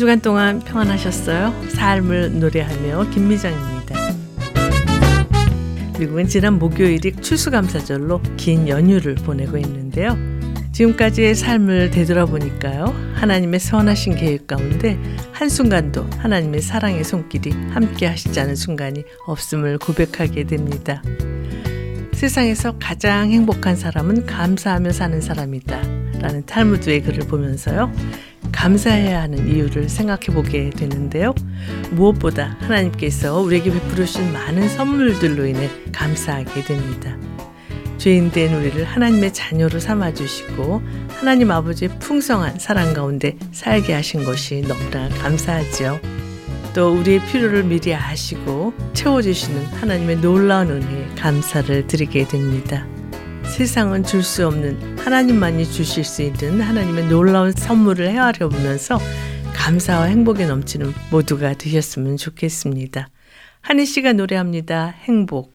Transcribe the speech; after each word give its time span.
주간 0.00 0.18
동안 0.22 0.60
평안하셨어요? 0.60 1.52
삶을 1.68 2.40
노래하며 2.40 3.10
김미정입니다. 3.10 3.94
미국은 5.98 6.26
지난 6.26 6.58
목요일이 6.58 7.16
추수감사절로 7.16 8.22
긴 8.38 8.66
연휴를 8.66 9.16
보내고 9.16 9.58
있는데요. 9.58 10.16
지금까지의 10.72 11.34
삶을 11.34 11.90
되돌아보니까요. 11.90 12.86
하나님의 13.16 13.60
선하신 13.60 14.16
계획 14.16 14.46
가운데 14.46 14.98
한순간도 15.32 16.08
하나님의 16.16 16.62
사랑의 16.62 17.04
손길이 17.04 17.50
함께 17.68 18.06
하시지 18.06 18.40
않은 18.40 18.56
순간이 18.56 19.04
없음을 19.26 19.76
고백하게 19.76 20.44
됩니다. 20.44 21.02
세상에서 22.14 22.76
가장 22.78 23.30
행복한 23.30 23.76
사람은 23.76 24.24
감사하며 24.24 24.92
사는 24.92 25.20
사람이다. 25.20 25.82
라는 26.20 26.44
탈무드의 26.46 27.02
글을 27.02 27.26
보면서요. 27.28 27.92
감사해야 28.52 29.22
하는 29.22 29.48
이유를 29.48 29.88
생각해 29.88 30.26
보게 30.26 30.70
되는데요. 30.70 31.34
무엇보다 31.90 32.56
하나님께서 32.60 33.40
우리에게 33.40 33.72
베풀으신 33.72 34.32
많은 34.32 34.68
선물들로 34.68 35.46
인해 35.46 35.70
감사하게 35.92 36.62
됩니다. 36.62 37.16
죄인된 37.98 38.54
우리를 38.54 38.82
하나님의 38.84 39.32
자녀로 39.32 39.78
삼아 39.78 40.14
주시고 40.14 40.82
하나님 41.08 41.50
아버지의 41.50 41.90
풍성한 41.98 42.58
사랑 42.58 42.94
가운데 42.94 43.36
살게 43.52 43.92
하신 43.92 44.24
것이 44.24 44.62
너무나 44.62 45.08
감사하지요. 45.10 46.00
또 46.74 46.94
우리의 46.96 47.20
필요를 47.26 47.64
미리 47.64 47.94
아시고 47.94 48.72
채워 48.94 49.20
주시는 49.20 49.64
하나님의 49.66 50.16
놀라운 50.20 50.70
은혜에 50.70 51.14
감사를 51.16 51.86
드리게 51.86 52.26
됩니다. 52.26 52.86
세상은 53.50 54.04
줄 54.04 54.22
수 54.22 54.46
없는 54.46 54.98
하나님만이 54.98 55.70
주실 55.70 56.04
수 56.04 56.22
있는 56.22 56.60
하나님의 56.60 57.08
놀라운 57.08 57.52
선물을 57.52 58.08
헤아려 58.08 58.48
보면서 58.48 58.98
감사와 59.54 60.04
행복에 60.04 60.46
넘치는 60.46 60.92
모두가 61.10 61.54
되셨으면 61.54 62.16
좋겠습니다. 62.16 63.08
한희 63.60 63.84
씨가 63.84 64.14
노래합니다. 64.14 64.94
행복. 65.02 65.52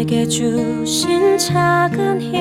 내게 0.00 0.26
주신 0.26 1.36
작은 1.36 2.22
힘 2.22 2.32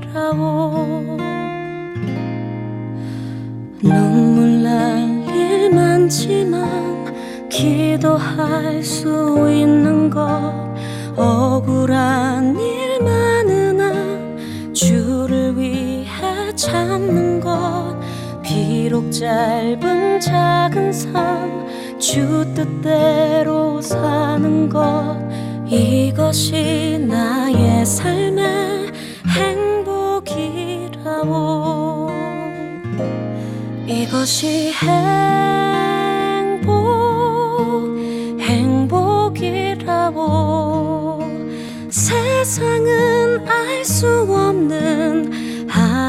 눈물 3.83 4.63
날 4.63 5.25
일 5.35 5.75
많지만 5.75 7.49
기도할 7.49 8.85
수 8.85 9.51
있는 9.51 10.09
것 10.09 10.23
억울한 11.17 12.57
일 12.57 12.80
참는 16.61 17.41
것. 17.41 17.97
비록 18.43 19.11
짧은 19.11 20.21
작은 20.21 20.93
삶 20.93 21.61
주 22.01 22.45
뜻대로 22.57 23.81
사는 23.83 24.69
것. 24.71 25.17
이것이 25.67 26.99
나의 27.07 27.85
삶의 27.85 28.91
행복이라고. 30.97 31.31
이것이 33.87 34.73
행복 36.53 36.79
행복이라고. 38.41 40.21
세상은 41.91 43.47
알 43.47 43.85
수 43.85 44.27
없는 44.29 45.40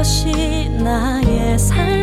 것이 0.00 0.70
나의 0.82 1.58
삶. 1.58 1.99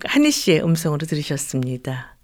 행복 0.00 0.04
한희 0.06 0.30
씨의 0.30 0.64
음성으로 0.64 1.06
들으셨습니다. 1.06 2.16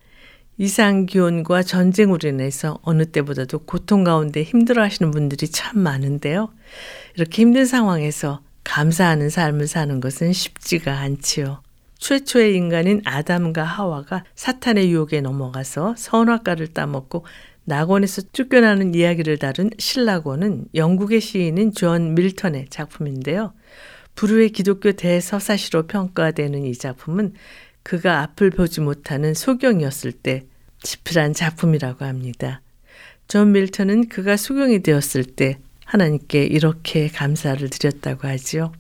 이상 0.58 1.05
기온과 1.05 1.62
전쟁으로 1.62 2.28
인해서 2.28 2.78
어느 2.82 3.05
때보다도 3.05 3.61
고통 3.61 4.05
가운데 4.05 4.43
힘들어 4.43 4.82
하시는 4.82 5.11
분들이 5.11 5.49
참 5.49 5.78
많은데요. 5.81 6.50
이렇게 7.14 7.43
힘든 7.43 7.67
상황에서 7.67 8.40
감사하는 8.64 9.28
삶을 9.28 9.67
사는 9.67 10.00
것은 10.00 10.32
쉽지가 10.32 10.99
않지요. 10.99 11.62
최초의 11.99 12.55
인간인 12.55 13.02
아담과 13.05 13.62
하와가 13.62 14.25
사탄의 14.34 14.90
유혹에 14.90 15.20
넘어가서 15.20 15.94
선악과를 15.96 16.69
따먹고 16.69 17.26
낙원에서 17.64 18.23
쫓겨나는 18.32 18.94
이야기를 18.94 19.38
다룬 19.38 19.70
실낙원은 19.79 20.67
영국의 20.75 21.20
시인인 21.20 21.73
존 21.73 22.14
밀턴의 22.14 22.67
작품인데요. 22.70 23.52
불후의 24.14 24.50
기독교 24.50 24.93
대서사시로 24.93 25.87
평가되는 25.87 26.64
이 26.64 26.75
작품은 26.75 27.34
그가 27.87 28.23
앞을 28.23 28.50
보지 28.50 28.81
못하는 28.81 29.33
소경이었을 29.33 30.11
때 30.11 30.44
집필한 30.83 31.35
작품이라고 31.35 32.05
합니다. 32.05 32.61
존 33.29 33.53
밀턴은 33.53 34.09
그가 34.09 34.37
소경이 34.37 34.83
되었을 34.83 35.23
때 35.23 35.59
하나님께 35.85 36.43
이렇게 36.43 37.06
감사를 37.06 37.71
드렸다고 37.71 38.27
하지요. 38.27 38.73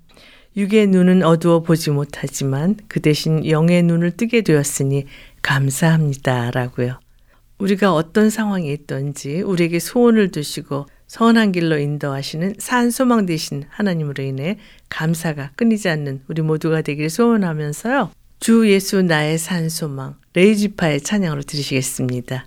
육의 0.56 0.88
눈은 0.88 1.22
어두워 1.22 1.62
보지 1.62 1.90
못하지만 1.90 2.74
그 2.88 3.00
대신 3.00 3.46
영의 3.48 3.84
눈을 3.84 4.16
뜨게 4.16 4.40
되었으니 4.42 5.04
감사합니다. 5.40 6.50
라고요. 6.50 6.98
우리가 7.58 7.94
어떤 7.94 8.28
상황에 8.28 8.72
있던지 8.72 9.40
우리에게 9.40 9.78
소원을 9.78 10.32
두시고 10.32 10.86
선한 11.06 11.52
길로 11.52 11.78
인도하시는 11.78 12.54
산소망 12.58 13.26
되신 13.26 13.66
하나님으로 13.68 14.24
인해 14.24 14.58
감사가 14.88 15.52
끊이지 15.54 15.88
않는 15.90 16.24
우리 16.26 16.42
모두가 16.42 16.82
되기를 16.82 17.08
소원하면서요. 17.08 18.10
주 18.46 18.70
예수 18.70 19.02
나의 19.02 19.38
산소망 19.38 20.14
레이지파의 20.34 21.00
찬양으로 21.00 21.42
들으시겠습니다. 21.42 22.46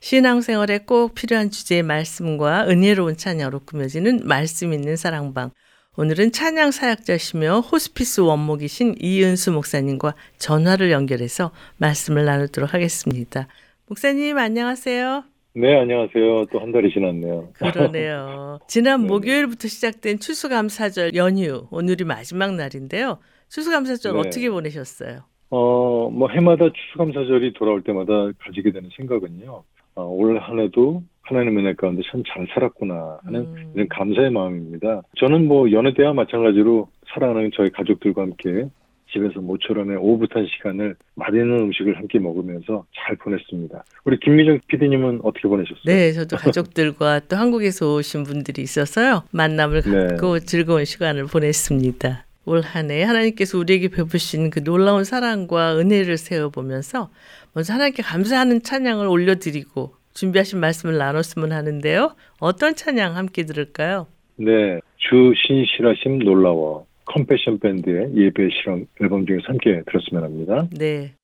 신앙생활에 0.00 0.78
꼭 0.78 1.14
필요한 1.14 1.50
주제의 1.50 1.82
말씀과 1.82 2.68
은혜로운 2.68 3.16
찬양으로 3.16 3.60
꾸며지는 3.60 4.20
말씀 4.24 4.72
있는 4.72 4.96
사랑방. 4.96 5.50
오늘은 5.96 6.30
찬양 6.30 6.70
사역자시며 6.70 7.60
호스피스 7.60 8.20
원목이신 8.20 8.96
이은수 9.00 9.52
목사님과 9.52 10.14
전화를 10.36 10.92
연결해서 10.92 11.50
말씀을 11.78 12.24
나누도록 12.24 12.72
하겠습니다. 12.72 13.48
목사님 13.88 14.38
안녕하세요. 14.38 15.24
네, 15.54 15.76
안녕하세요. 15.76 16.46
또 16.52 16.60
한 16.60 16.70
달이 16.70 16.92
지났네요. 16.92 17.48
그러네요. 17.54 18.60
지난 18.68 19.04
목요일부터 19.08 19.66
시작된 19.66 20.20
추수감사절 20.20 21.16
연휴, 21.16 21.66
오늘이 21.72 22.04
마지막 22.04 22.54
날인데요. 22.54 23.18
추수감사절 23.48 24.12
네. 24.12 24.18
어떻게 24.20 24.50
보내셨어요? 24.50 25.24
어, 25.50 26.10
뭐 26.10 26.28
해마다 26.30 26.66
추수감사절이 26.72 27.54
돌아올 27.54 27.82
때마다 27.82 28.12
가지게 28.38 28.70
되는 28.70 28.88
생각은요. 28.96 29.64
어, 29.98 30.04
올한 30.06 30.60
해도 30.60 31.02
하나님의 31.22 31.64
은혜 31.64 31.74
가운데 31.74 32.02
참 32.10 32.22
잘 32.24 32.46
살았구나 32.54 33.18
하는 33.24 33.40
음. 33.40 33.72
이런 33.74 33.88
감사의 33.88 34.30
마음입니다. 34.30 35.02
저는 35.18 35.46
뭐 35.48 35.70
여느 35.72 35.92
때와 35.92 36.12
마찬가지로 36.12 36.88
사랑하는 37.12 37.50
저희 37.56 37.68
가족들과 37.70 38.22
함께 38.22 38.68
집에서 39.12 39.40
모처럼의 39.40 39.96
오붓한 39.96 40.46
시간을 40.46 40.94
맛있는 41.16 41.60
음식을 41.60 41.96
함께 41.96 42.18
먹으면서 42.20 42.84
잘 42.94 43.16
보냈습니다. 43.16 43.82
우리 44.04 44.20
김미정 44.20 44.60
PD님은 44.68 45.20
어떻게 45.24 45.48
보내셨어요? 45.48 45.82
네, 45.86 46.12
저도 46.12 46.36
가족들과 46.36 47.20
또 47.20 47.36
한국에서 47.36 47.94
오신 47.96 48.24
분들이 48.24 48.62
있어서요. 48.62 49.24
만남을 49.32 49.82
네. 49.82 50.06
갖고 50.08 50.38
즐거운 50.40 50.84
시간을 50.84 51.24
보냈습니다. 51.24 52.24
올 52.44 52.60
한해 52.62 53.02
하나님께서 53.02 53.58
우리에게 53.58 53.88
베푸신 53.88 54.50
그 54.50 54.62
놀라운 54.62 55.04
사랑과 55.04 55.76
은혜를 55.78 56.16
세워보면서 56.16 57.10
먼저 57.58 57.74
하나님께 57.74 58.04
감사하는 58.04 58.62
찬양을 58.62 59.08
올려드리고 59.08 59.92
준비하신 60.14 60.60
말씀을 60.60 60.96
나눴으면 60.96 61.50
하는데요. 61.50 62.14
어떤 62.38 62.76
찬양 62.76 63.16
함께 63.16 63.44
들을까요? 63.46 64.06
네, 64.36 64.78
주 64.96 65.32
신실하심 65.34 66.20
놀라워 66.20 66.86
컴패션 67.06 67.58
밴드의 67.58 68.14
예배 68.14 68.50
실험 68.52 68.86
앨범 69.02 69.26
중에서 69.26 69.42
함께 69.48 69.82
들었으면 69.86 70.22
합니다. 70.22 70.68
네. 70.70 71.14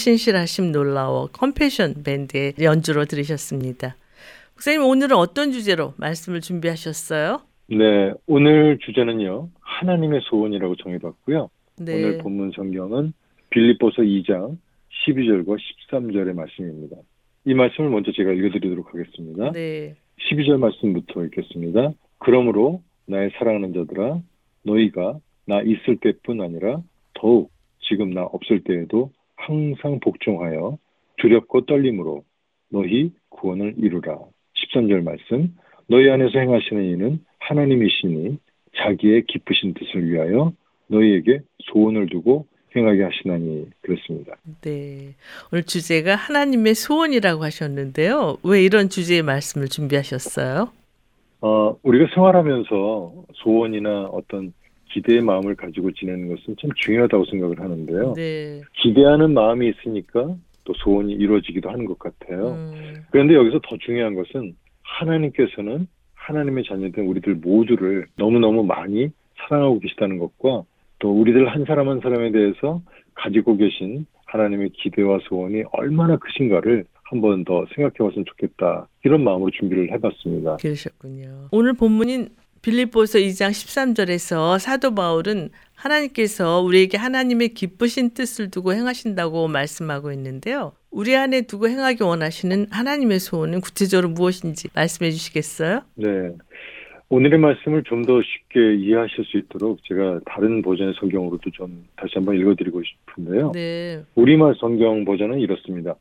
신실하심 0.00 0.72
놀라워 0.72 1.26
컴패션 1.26 2.02
밴드의 2.02 2.54
연주로 2.62 3.04
들으셨습니다. 3.04 3.96
목사님 4.54 4.82
오늘은 4.82 5.14
어떤 5.14 5.52
주제로 5.52 5.92
말씀을 5.98 6.40
준비하셨어요? 6.40 7.42
네, 7.68 8.12
오늘 8.26 8.78
주제는요. 8.78 9.50
하나님의 9.60 10.22
소원이라고 10.24 10.76
정해봤고요. 10.76 11.50
네. 11.80 11.94
오늘 11.94 12.18
본문 12.18 12.52
성경은 12.56 13.12
빌립보서 13.50 14.00
2장 14.00 14.56
12절과 15.06 15.58
13절의 15.90 16.32
말씀입니다. 16.32 16.96
이 17.44 17.52
말씀을 17.52 17.90
먼저 17.90 18.10
제가 18.12 18.32
읽어드리도록 18.32 18.94
하겠습니다. 18.94 19.52
네. 19.52 19.96
12절 20.30 20.58
말씀부터 20.58 21.24
읽겠습니다. 21.26 21.92
그러므로 22.18 22.82
나의 23.06 23.32
사랑하는 23.36 23.74
자들아 23.74 24.20
너희가 24.62 25.18
나 25.44 25.60
있을 25.60 25.98
때뿐 26.00 26.40
아니라 26.40 26.82
더욱 27.14 27.50
지금 27.80 28.10
나 28.10 28.22
없을 28.22 28.62
때에도 28.64 29.10
항상 29.40 30.00
복종하여 30.00 30.78
두렵고 31.18 31.66
떨림으로 31.66 32.24
너희 32.70 33.12
구원을 33.30 33.74
이루라. 33.78 34.18
13절 34.54 35.02
말씀 35.02 35.56
너희 35.86 36.08
안에서 36.08 36.38
행하시는 36.38 36.84
이는 36.84 37.24
하나님이시니 37.40 38.38
자기의 38.76 39.24
기쁘신 39.26 39.74
뜻을 39.74 40.10
위하여 40.10 40.52
너희에게 40.86 41.40
소원을 41.72 42.06
두고 42.08 42.46
행하게 42.76 43.02
하시나니 43.02 43.66
그렇습니다. 43.80 44.36
네. 44.62 45.14
오늘 45.52 45.64
주제가 45.64 46.14
하나님의 46.14 46.74
소원이라고 46.74 47.42
하셨는데요. 47.42 48.38
왜 48.44 48.62
이런 48.62 48.88
주제의 48.88 49.22
말씀을 49.22 49.68
준비하셨어요? 49.68 50.70
어, 51.40 51.76
우리가 51.82 52.14
생활하면서 52.14 53.24
소원이나 53.34 54.04
어떤 54.12 54.52
기대의 54.92 55.20
마음을 55.22 55.54
가지고 55.54 55.92
지내는 55.92 56.28
것은 56.28 56.56
참 56.60 56.70
중요하다고 56.76 57.24
생각을 57.26 57.60
하는데요. 57.60 58.14
네. 58.14 58.60
기대하는 58.82 59.32
마음이 59.34 59.68
있으니까 59.68 60.34
또 60.64 60.72
소원이 60.74 61.12
이루어지기도 61.14 61.70
하는 61.70 61.84
것 61.84 61.98
같아요. 61.98 62.50
음, 62.52 62.94
그런데 63.10 63.34
여기서 63.34 63.60
더 63.62 63.76
중요한 63.78 64.14
것은 64.14 64.54
하나님께서는 64.82 65.86
하나님의 66.14 66.64
자녀된 66.64 67.06
우리들 67.06 67.36
모두를 67.36 68.06
너무너무 68.16 68.62
많이 68.64 69.08
사랑하고 69.38 69.80
계시다는 69.80 70.18
것과 70.18 70.64
또 70.98 71.12
우리들 71.18 71.48
한 71.48 71.64
사람 71.64 71.88
한 71.88 72.00
사람에 72.00 72.30
대해서 72.30 72.82
가지고 73.14 73.56
계신 73.56 74.06
하나님의 74.26 74.70
기대와 74.70 75.18
소원이 75.28 75.64
얼마나 75.72 76.16
크신가를 76.16 76.84
한 77.04 77.20
번 77.20 77.44
더 77.44 77.66
생각해 77.74 77.94
봤으면 77.98 78.24
좋겠다. 78.24 78.86
이런 79.04 79.24
마음으로 79.24 79.50
준비를 79.50 79.90
해봤습니다. 79.92 80.58
그러셨군요. 80.58 81.48
오늘 81.50 81.72
본문인 81.72 82.28
빌립보서 82.62 83.18
2장 83.18 83.50
13절에서 83.50 84.58
사도 84.58 84.94
바울은 84.94 85.50
하나님께서 85.74 86.60
우리에게 86.60 86.98
하나님의 86.98 87.50
기쁘신 87.54 88.10
뜻을 88.10 88.50
두고 88.50 88.74
행하신다고 88.74 89.48
말씀하고 89.48 90.12
있는데요. 90.12 90.72
우리 90.90 91.16
안에 91.16 91.42
두고 91.42 91.68
행하기 91.68 92.02
원하시는 92.02 92.66
하나님의 92.70 93.18
소원은 93.18 93.60
구체적으로 93.62 94.10
무엇인지 94.10 94.68
말씀해 94.74 95.10
주시겠어요? 95.10 95.82
네. 95.94 96.32
오늘의 97.08 97.38
말씀을 97.40 97.82
좀 97.84 98.04
더 98.04 98.20
쉽게 98.22 98.76
이해하실 98.76 99.24
수 99.24 99.38
있도록 99.38 99.82
제가 99.84 100.20
다른 100.26 100.62
버전의 100.62 100.94
성경으로도 101.00 101.50
좀 101.50 101.84
다시 101.96 102.12
한번 102.14 102.36
읽어드리고 102.38 102.82
싶은데요. 102.82 103.52
네. 103.52 104.02
우리말 104.14 104.54
성경 104.60 105.04
버전은 105.04 105.40
이렇습니다. 105.40 105.94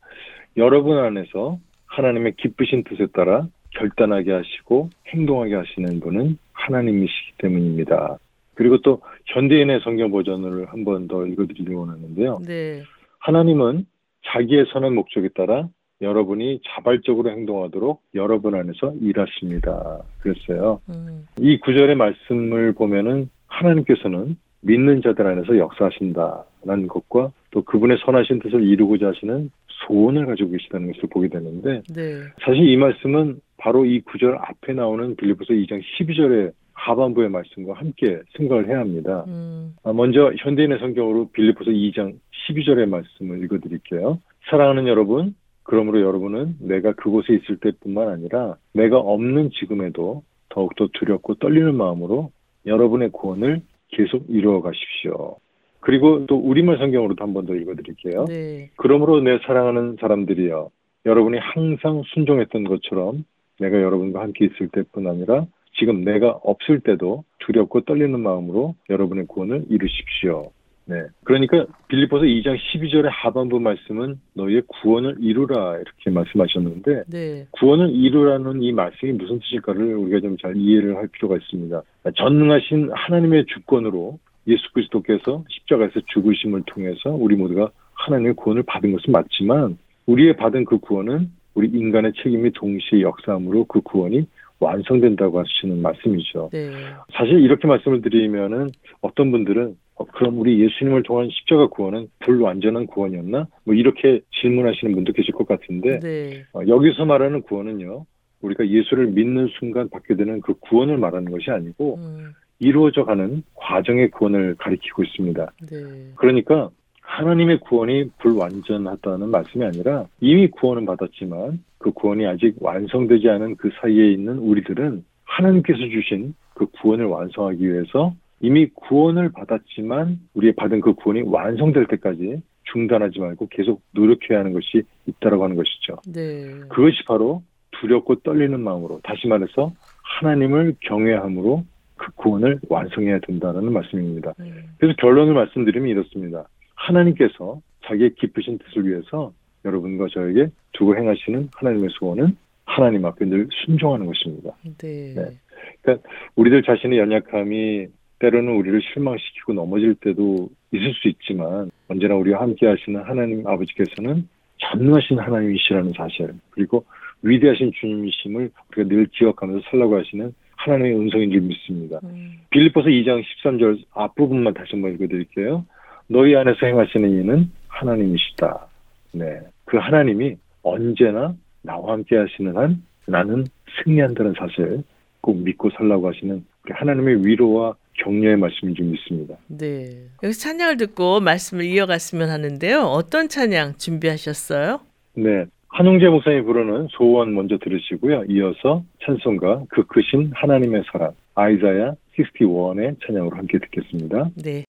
여러분 0.57 0.97
안에서 0.97 1.57
하나님의 1.87 2.35
기쁘신 2.37 2.83
뜻에 2.83 3.07
따라 3.13 3.47
결단하게 3.79 4.31
하시고 4.33 4.89
행동하게 5.07 5.55
하시는 5.55 5.99
분은 5.99 6.37
하나님이시기 6.53 7.33
때문입니다. 7.39 8.17
그리고 8.55 8.79
또 8.81 9.01
현대인의 9.27 9.79
성경 9.83 10.11
버전을 10.11 10.67
한 10.71 10.83
번 10.83 11.07
더 11.07 11.25
읽어드리려고 11.25 11.85
하는데요. 11.85 12.39
네. 12.45 12.83
하나님은 13.19 13.85
자기의 14.27 14.65
선한 14.73 14.93
목적에 14.95 15.29
따라 15.35 15.67
여러분이 16.01 16.61
자발적으로 16.69 17.29
행동하도록 17.31 18.01
여러분 18.15 18.55
안에서 18.55 18.93
일하십니다. 19.01 20.01
그랬어요. 20.19 20.81
음, 20.89 21.25
이 21.39 21.57
구절의 21.59 21.95
말씀을 21.95 22.73
보면은 22.73 23.29
하나님께서는 23.47 24.37
믿는 24.61 25.01
자들 25.01 25.25
안에서 25.25 25.57
역사하신다라는 25.57 26.87
것과 26.87 27.31
또 27.51 27.61
그분의 27.63 27.97
선하신 28.05 28.39
뜻을 28.39 28.63
이루고자 28.63 29.07
하시는 29.07 29.49
소원을 29.87 30.25
가지고 30.25 30.51
계시다는 30.51 30.91
것을 30.91 31.09
보게 31.09 31.29
되는데 31.29 31.81
네. 31.93 32.21
사실 32.43 32.67
이 32.67 32.77
말씀은 32.77 33.39
바로 33.57 33.85
이 33.85 34.01
구절 34.01 34.35
앞에 34.35 34.73
나오는 34.73 35.15
빌립보서 35.15 35.53
2장 35.53 35.81
12절의 35.81 36.51
하반부의 36.73 37.29
말씀과 37.29 37.73
함께 37.73 38.21
생각을 38.37 38.69
해야 38.69 38.79
합니다. 38.79 39.25
음, 39.27 39.75
아, 39.83 39.91
먼저 39.91 40.31
현대인의 40.37 40.79
성경으로 40.79 41.29
빌립보서 41.33 41.71
2장 41.71 42.15
12절의 42.49 42.87
말씀을 42.87 43.43
읽어드릴게요. 43.43 44.19
사랑하는 44.49 44.87
여러분, 44.87 45.35
그러므로 45.63 46.01
여러분은 46.01 46.55
내가 46.61 46.93
그곳에 46.93 47.33
있을 47.33 47.57
때뿐만 47.57 48.07
아니라 48.07 48.55
내가 48.73 48.97
없는 48.97 49.51
지금에도 49.51 50.23
더욱더 50.49 50.87
두렵고 50.93 51.35
떨리는 51.35 51.75
마음으로 51.75 52.31
여러분의 52.65 53.09
구원을 53.11 53.61
계속 53.89 54.25
이루어 54.29 54.61
가십시오. 54.61 55.37
그리고 55.81 56.25
또 56.25 56.35
우리말 56.37 56.77
성경으로도 56.77 57.23
한 57.23 57.33
번 57.33 57.45
더 57.45 57.55
읽어드릴게요. 57.55 58.25
네. 58.25 58.69
그러므로 58.75 59.21
내 59.21 59.39
사랑하는 59.45 59.97
사람들이여 59.99 60.69
여러분이 61.05 61.37
항상 61.39 62.03
순종했던 62.13 62.65
것처럼 62.65 63.23
내가 63.59 63.81
여러분과 63.81 64.21
함께 64.21 64.45
있을 64.45 64.67
때뿐 64.69 65.07
아니라 65.07 65.45
지금 65.79 66.03
내가 66.03 66.31
없을 66.43 66.81
때도 66.81 67.23
두렵고 67.39 67.81
떨리는 67.81 68.19
마음으로 68.19 68.75
여러분의 68.89 69.27
구원을 69.27 69.65
이루십시오. 69.69 70.51
네. 70.89 71.03
그러니까 71.23 71.67
빌립보서 71.87 72.25
2장 72.25 72.57
12절의 72.57 73.09
하반부 73.11 73.59
말씀은 73.59 74.19
너희의 74.33 74.63
구원을 74.67 75.17
이루라 75.19 75.77
이렇게 75.77 76.09
말씀하셨는데 76.09 77.03
네. 77.07 77.45
구원을 77.51 77.91
이루라는 77.91 78.63
이 78.63 78.71
말씀이 78.71 79.11
무슨 79.11 79.39
뜻일까를 79.39 79.95
우리가 79.95 80.19
좀 80.21 80.35
잘 80.41 80.55
이해를 80.55 80.95
할 80.95 81.07
필요가 81.07 81.35
있습니다. 81.35 81.81
전능하신 82.15 82.91
하나님의 82.93 83.45
주권으로 83.47 84.17
예수 84.47 84.63
그리스도께서 84.73 85.43
십자가에서 85.49 85.99
죽으심을 86.13 86.63
통해서 86.65 87.11
우리 87.11 87.35
모두가 87.35 87.69
하나님의 87.93 88.33
구원을 88.35 88.63
받은 88.63 88.91
것은 88.93 89.11
맞지만 89.11 89.77
우리의 90.05 90.37
받은 90.37 90.65
그 90.65 90.79
구원은 90.79 91.29
우리 91.53 91.67
인간의 91.67 92.13
책임이 92.23 92.51
동시에 92.51 93.01
역사함으로 93.01 93.65
그 93.65 93.81
구원이 93.81 94.25
완성된다고 94.59 95.39
하시는 95.39 95.81
말씀이죠. 95.81 96.49
네. 96.51 96.71
사실 97.13 97.39
이렇게 97.39 97.67
말씀을 97.67 98.01
드리면은 98.01 98.71
어떤 99.01 99.31
분들은 99.31 99.75
어, 99.99 100.05
그럼 100.05 100.39
우리 100.39 100.59
예수님을 100.61 101.03
통한 101.03 101.29
십자가 101.29 101.67
구원은 101.67 102.07
불 102.19 102.41
완전한 102.41 102.87
구원이었나? 102.87 103.47
뭐 103.65 103.75
이렇게 103.75 104.21
질문하시는 104.41 104.95
분도 104.95 105.13
계실 105.13 105.33
것 105.33 105.47
같은데 105.47 105.99
네. 105.99 106.45
어, 106.53 106.61
여기서 106.67 107.05
말하는 107.05 107.41
구원은요. 107.43 108.05
우리가 108.41 108.67
예수를 108.67 109.07
믿는 109.07 109.49
순간 109.59 109.89
받게 109.89 110.15
되는 110.15 110.39
그 110.39 110.53
구원을 110.53 110.97
말하는 110.97 111.29
것이 111.29 111.51
아니고 111.51 111.95
음, 111.95 112.31
이루어져 112.59 113.03
가는 113.03 113.43
과정의 113.55 114.11
구원을 114.11 114.55
가리키고 114.57 115.03
있습니다. 115.03 115.51
네. 115.69 115.77
그러니까 116.15 116.69
하나님의 117.01 117.59
구원이 117.59 118.11
불완전하다는 118.19 119.29
말씀이 119.29 119.65
아니라 119.65 120.05
이미 120.21 120.47
구원은 120.47 120.85
받았지만 120.85 121.61
그 121.77 121.91
구원이 121.91 122.25
아직 122.25 122.55
완성되지 122.61 123.27
않은 123.27 123.57
그 123.57 123.69
사이에 123.81 124.11
있는 124.11 124.37
우리들은 124.37 125.03
하나님께서 125.25 125.79
주신 125.79 126.33
그 126.53 126.67
구원을 126.67 127.05
완성하기 127.05 127.67
위해서 127.67 128.13
이미 128.41 128.69
구원을 128.69 129.31
받았지만 129.31 130.19
우리의 130.33 130.53
받은 130.55 130.81
그 130.81 130.93
구원이 130.93 131.23
완성될 131.23 131.87
때까지 131.87 132.41
중단하지 132.71 133.19
말고 133.19 133.47
계속 133.49 133.81
노력해야 133.91 134.39
하는 134.39 134.53
것이 134.53 134.83
있다라고 135.07 135.43
하는 135.43 135.55
것이죠. 135.55 135.97
네. 136.07 136.59
그것이 136.69 137.03
바로 137.07 137.43
두렵고 137.71 138.15
떨리는 138.21 138.59
마음으로 138.59 138.99
다시 139.03 139.27
말해서 139.27 139.73
하나님을 140.19 140.75
경외함으로 140.81 141.63
그 141.95 142.11
구원을 142.15 142.59
완성해야 142.69 143.19
된다는 143.19 143.71
말씀입니다. 143.73 144.33
음, 144.39 144.63
그래서 144.77 144.95
결론을 144.99 145.33
말씀드리면 145.33 145.89
이렇습니다. 145.89 146.47
하나님께서 146.75 147.61
자기의 147.85 148.15
깊으신 148.15 148.57
뜻을 148.59 148.87
위해서 148.87 149.33
여러분과 149.65 150.07
저에게 150.11 150.47
두고 150.73 150.95
행하시는 150.95 151.49
하나님의 151.53 151.89
소원은 151.99 152.37
하나님 152.65 153.05
앞에 153.05 153.25
늘 153.25 153.47
순종하는 153.65 154.05
것입니다. 154.05 154.51
네. 154.77 155.13
네. 155.13 155.97
우리들 156.35 156.63
자신의 156.63 156.99
연약함이 156.99 157.87
때로는 158.19 158.53
우리를 158.53 158.81
실망시키고 158.81 159.53
넘어질 159.53 159.95
때도 159.95 160.49
있을 160.71 160.93
수 160.93 161.07
있지만 161.07 161.71
언제나 161.87 162.15
우리와 162.15 162.41
함께 162.41 162.67
하시는 162.67 163.01
하나님 163.01 163.45
아버지께서는 163.47 164.27
전능하신 164.57 165.19
하나님이시라는 165.19 165.93
사실 165.95 166.33
그리고 166.51 166.85
위대하신 167.21 167.71
주님이심을 167.79 168.51
우리가 168.71 168.89
늘 168.89 169.07
기억하면서 169.07 169.65
살라고 169.69 169.97
하시는 169.97 170.33
하나님의 170.57 170.95
음성인 170.95 171.31
줄 171.31 171.41
믿습니다. 171.41 171.99
음, 172.03 172.39
빌립보서 172.49 172.89
2장 172.89 173.23
13절 173.23 173.81
앞부분만 173.93 174.53
다시 174.53 174.71
한번 174.73 174.93
읽어드릴게요. 174.93 175.65
너희 176.07 176.35
안에서 176.35 176.65
행하시는 176.65 177.09
이는 177.09 177.51
하나님이시다. 177.69 178.67
네. 179.13 179.39
그 179.65 179.77
하나님이 179.77 180.35
언제나 180.63 181.33
나와 181.61 181.93
함께 181.93 182.17
하시는 182.17 182.57
한 182.57 182.83
나는 183.07 183.45
승리한다는 183.83 184.33
사실 184.37 184.83
꼭 185.21 185.41
믿고 185.41 185.69
살라고 185.71 186.09
하시는 186.09 186.45
하나님의 186.69 187.25
위로와 187.25 187.75
격려의 188.03 188.37
말씀이 188.37 188.73
좀 188.73 188.93
있습니다. 188.93 189.35
네. 189.47 190.05
여기서 190.23 190.39
찬양을 190.39 190.77
듣고 190.77 191.19
말씀을 191.19 191.65
이어갔으면 191.65 192.29
하는데요. 192.29 192.81
어떤 192.81 193.29
찬양 193.29 193.77
준비하셨어요? 193.77 194.79
네. 195.15 195.45
한용재 195.69 196.07
목사님이 196.07 196.43
부르는 196.43 196.87
소원 196.91 197.33
먼저 197.35 197.57
들으시고요. 197.57 198.25
이어서 198.29 198.83
찬송가 199.05 199.63
그 199.69 199.85
크신 199.85 200.31
하나님의 200.33 200.83
사랑 200.91 201.11
아이자야 201.35 201.93
61의 202.17 202.95
찬양으로 203.05 203.37
함께 203.37 203.59
듣겠습니다. 203.59 204.29
네. 204.43 204.65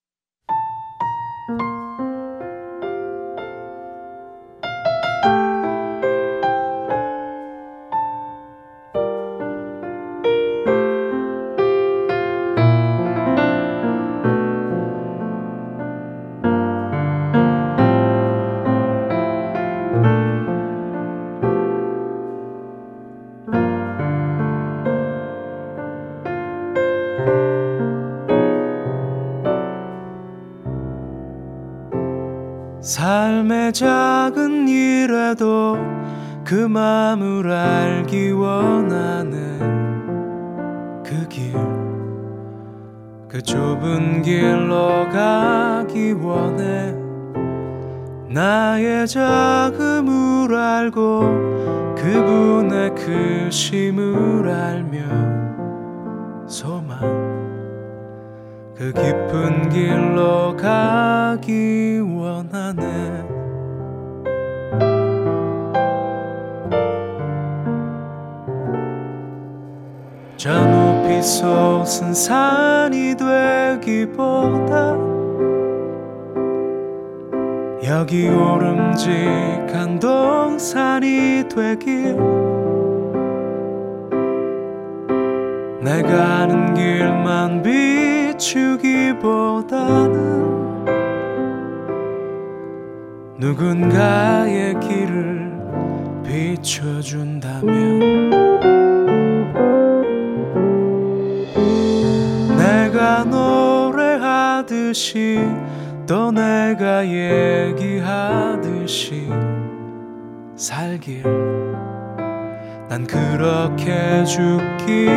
죽기 114.61 115.07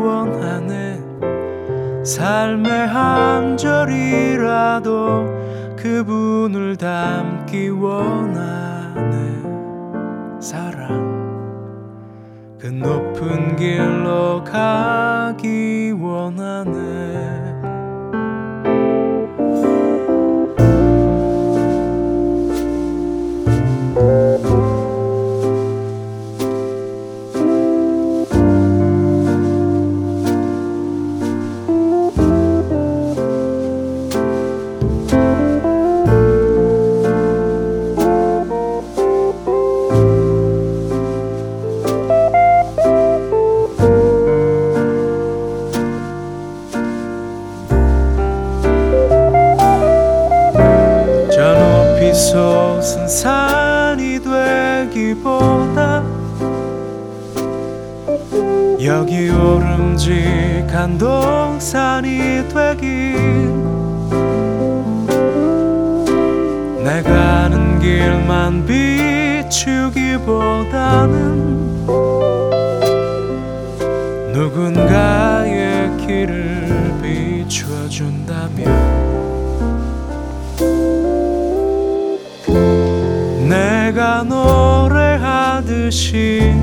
원하네. 0.00 1.00
삶의 2.04 2.88
한 2.88 3.56
절이라도 3.56 5.26
그분을 5.76 6.76
닮기 6.76 7.68
원하네. 7.68 9.42
사랑. 10.40 11.12
그 12.58 12.66
높은 12.66 13.54
길로 13.56 14.42
가기 14.44 15.92
원하네 15.92 17.51
보다 55.22 56.02
여기 58.82 59.30
오름직한 59.30 60.98
동산이 60.98 62.48
되길. 62.48 63.62
내가 66.82 67.44
아는 67.44 67.78
길만 67.78 68.66
비추기보다는 68.66 70.02
누군가 74.32 75.41
듯이 85.82 86.54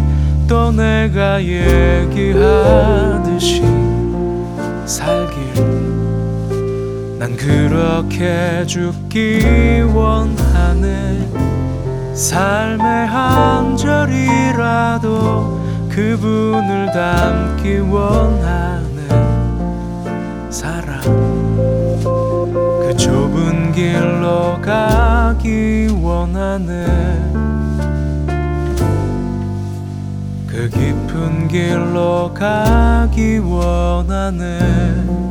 또 0.47 0.71
내가 0.71 1.43
얘기하듯이 1.43 2.41
살길 4.85 5.35
난 7.19 7.35
그렇게 7.35 8.65
죽기 8.65 9.81
원하네 9.93 11.27
삶의 12.15 13.07
한 13.07 13.75
절이라도 13.75 15.09
그분을 15.89 16.89
닮기 16.93 17.79
원하네 17.79 19.09
사랑 20.49 21.01
그 22.81 22.95
좁은 22.95 23.73
길로 23.73 24.61
가기 24.61 25.89
원하네 26.01 27.58
그 30.59 30.69
깊은 30.71 31.47
길로 31.47 32.33
가기 32.33 33.37
원하네 33.37 35.28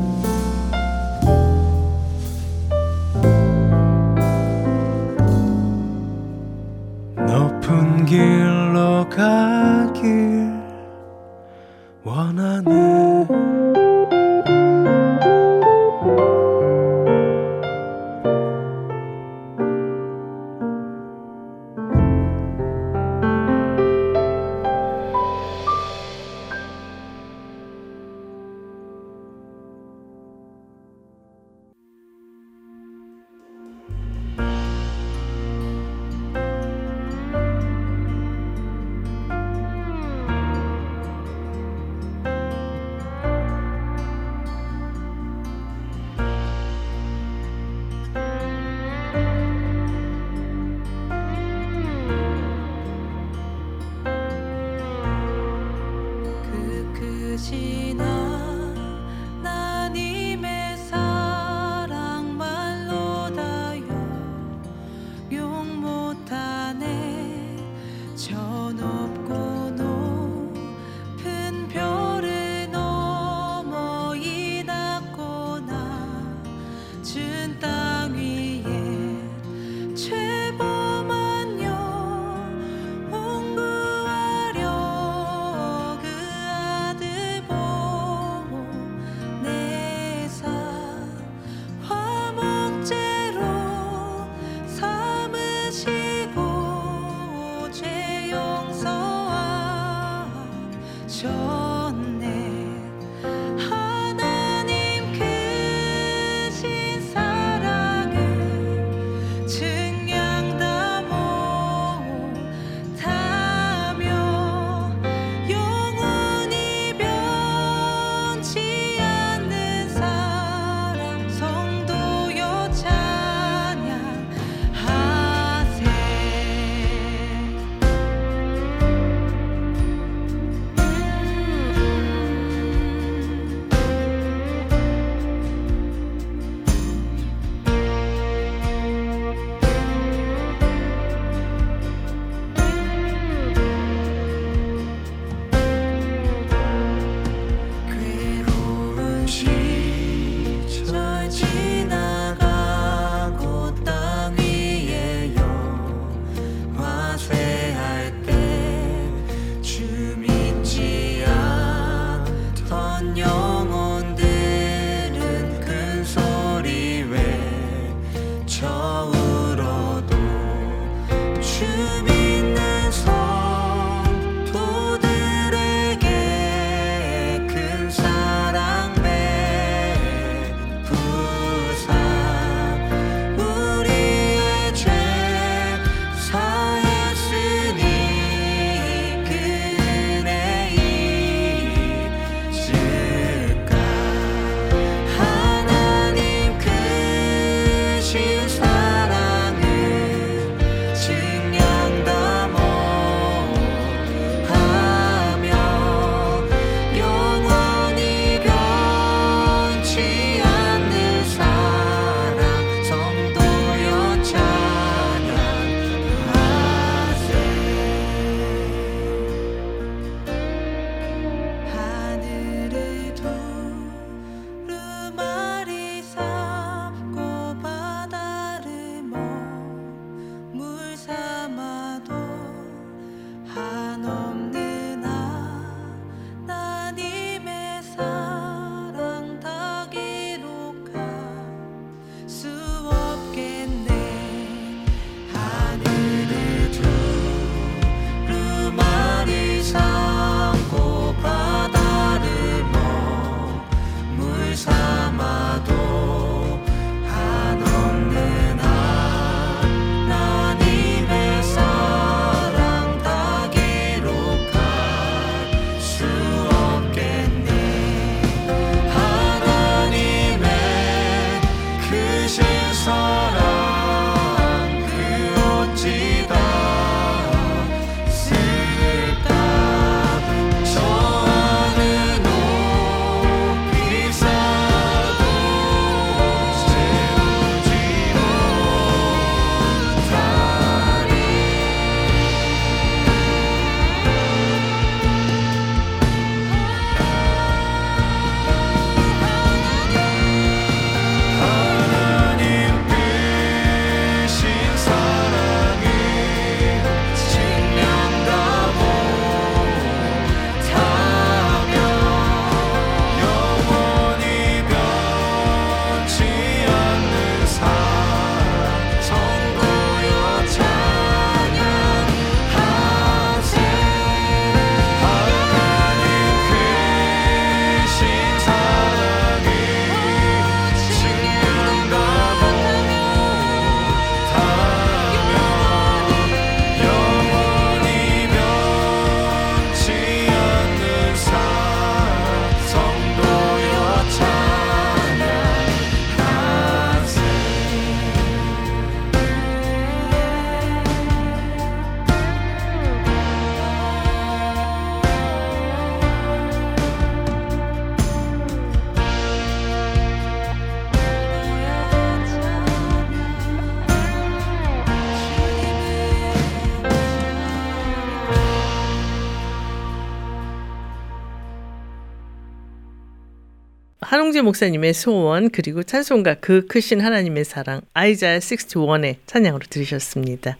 한홍재 374.08 374.40
목사님의 374.40 374.94
소원 374.94 375.50
그리고 375.50 375.82
찬송가 375.82 376.36
그 376.36 376.66
크신 376.66 376.98
하나님의 376.98 377.44
사랑 377.44 377.82
아이자야 377.92 378.38
61의 378.38 379.16
찬양으로 379.26 379.64
들으셨습니다. 379.68 380.56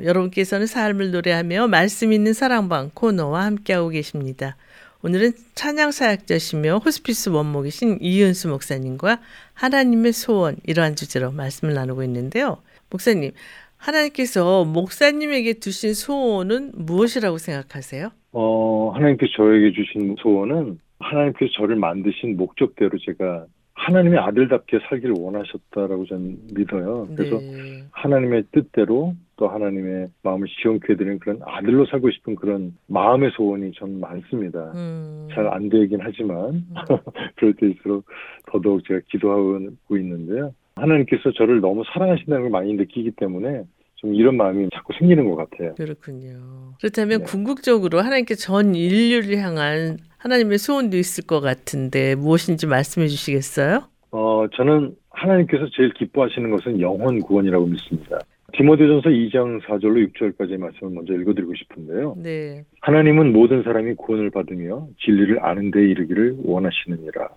여러분께서는 0.00 0.66
삶을 0.66 1.10
노래하며 1.10 1.66
말씀 1.66 2.12
있는 2.12 2.32
사랑방 2.32 2.92
코너와 2.94 3.46
함께하고 3.46 3.88
계십니다. 3.88 4.54
오늘은 5.02 5.32
찬양 5.56 5.90
사역자시며 5.90 6.78
호스피스 6.84 7.30
원목이신 7.30 7.98
이은수 8.00 8.48
목사님과 8.50 9.18
하나님의 9.54 10.12
소원 10.12 10.54
이러한 10.64 10.94
주제로 10.94 11.32
말씀을 11.32 11.74
나누고 11.74 12.04
있는데요. 12.04 12.58
목사님, 12.90 13.32
하나님께서 13.76 14.64
목사님에게 14.66 15.54
두신 15.54 15.94
소원은 15.94 16.70
무엇이라고 16.76 17.38
생각하세요? 17.38 18.12
어, 18.30 18.92
하나님께서 18.94 19.32
저에게 19.36 19.72
주신 19.72 20.14
소원은 20.22 20.78
하나님께서 21.02 21.52
저를 21.56 21.76
만드신 21.76 22.36
목적대로 22.36 22.98
제가 22.98 23.46
하나님의 23.74 24.18
아들답게 24.18 24.78
살기를 24.88 25.14
원하셨다라고 25.18 26.06
저는 26.06 26.38
믿어요. 26.54 27.08
그래서 27.16 27.38
네. 27.38 27.84
하나님의 27.90 28.44
뜻대로 28.52 29.14
또 29.36 29.48
하나님의 29.48 30.08
마음을 30.22 30.46
지원케 30.62 30.92
해드리는 30.92 31.18
그런 31.18 31.40
아들로 31.44 31.86
살고 31.86 32.10
싶은 32.10 32.36
그런 32.36 32.76
마음의 32.86 33.32
소원이 33.34 33.72
전 33.72 33.98
많습니다. 33.98 34.72
음. 34.74 35.28
잘안 35.34 35.68
되긴 35.68 35.98
하지만 36.00 36.64
그럴 37.36 37.54
때일수록 37.54 38.04
더더욱 38.46 38.86
제가 38.86 39.00
기도하고 39.10 39.58
있는데요. 39.96 40.54
하나님께서 40.76 41.32
저를 41.32 41.60
너무 41.60 41.82
사랑하신다는 41.92 42.42
걸 42.42 42.50
많이 42.50 42.74
느끼기 42.74 43.12
때문에 43.12 43.64
좀 43.96 44.14
이런 44.14 44.36
마음이 44.36 44.68
자꾸 44.74 44.92
생기는 44.98 45.28
것 45.30 45.36
같아요. 45.36 45.74
그렇군요. 45.74 46.74
그렇다면 46.80 47.20
네. 47.20 47.24
궁극적으로 47.24 48.00
하나님께 48.00 48.34
전 48.34 48.74
인류를 48.74 49.38
향한 49.38 49.98
하나님의 50.22 50.58
소원도 50.58 50.96
있을 50.96 51.26
것 51.26 51.40
같은데 51.40 52.14
무엇인지 52.14 52.68
말씀해 52.68 53.08
주시겠어요? 53.08 53.82
어, 54.12 54.46
저는 54.54 54.94
하나님께서 55.10 55.66
제일 55.76 55.92
기뻐하시는 55.94 56.48
것은 56.50 56.80
영혼 56.80 57.18
구원이라고 57.20 57.66
믿습니다. 57.66 58.18
디모데전서 58.52 59.08
2장 59.08 59.60
4절로 59.62 60.12
6절까지의 60.12 60.58
말씀을 60.58 60.92
먼저 60.92 61.14
읽어드리고 61.14 61.54
싶은데요. 61.54 62.14
네. 62.18 62.64
하나님은 62.82 63.32
모든 63.32 63.64
사람이 63.64 63.94
구원을 63.94 64.30
받으며 64.30 64.86
진리를 65.00 65.44
아는 65.44 65.70
데 65.72 65.80
이르기를 65.80 66.36
원하시느니라. 66.44 67.28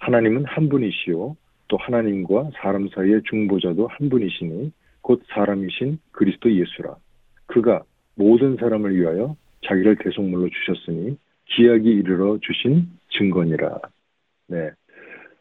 하나님은 0.00 0.44
한 0.46 0.68
분이시요 0.68 1.36
또 1.68 1.76
하나님과 1.76 2.50
사람 2.54 2.88
사이의 2.88 3.22
중보자도 3.28 3.88
한 3.88 4.08
분이시니 4.08 4.72
곧 5.02 5.22
사람이신 5.34 5.98
그리스도 6.12 6.50
예수라. 6.50 6.94
그가 7.46 7.82
모든 8.14 8.56
사람을 8.56 8.96
위하여 8.96 9.36
자기를 9.66 9.96
대속물로 9.96 10.48
주셨으니 10.48 11.18
기약이 11.46 11.88
이르러 11.88 12.38
주신 12.40 12.88
증거니라. 13.10 13.78
네. 14.48 14.70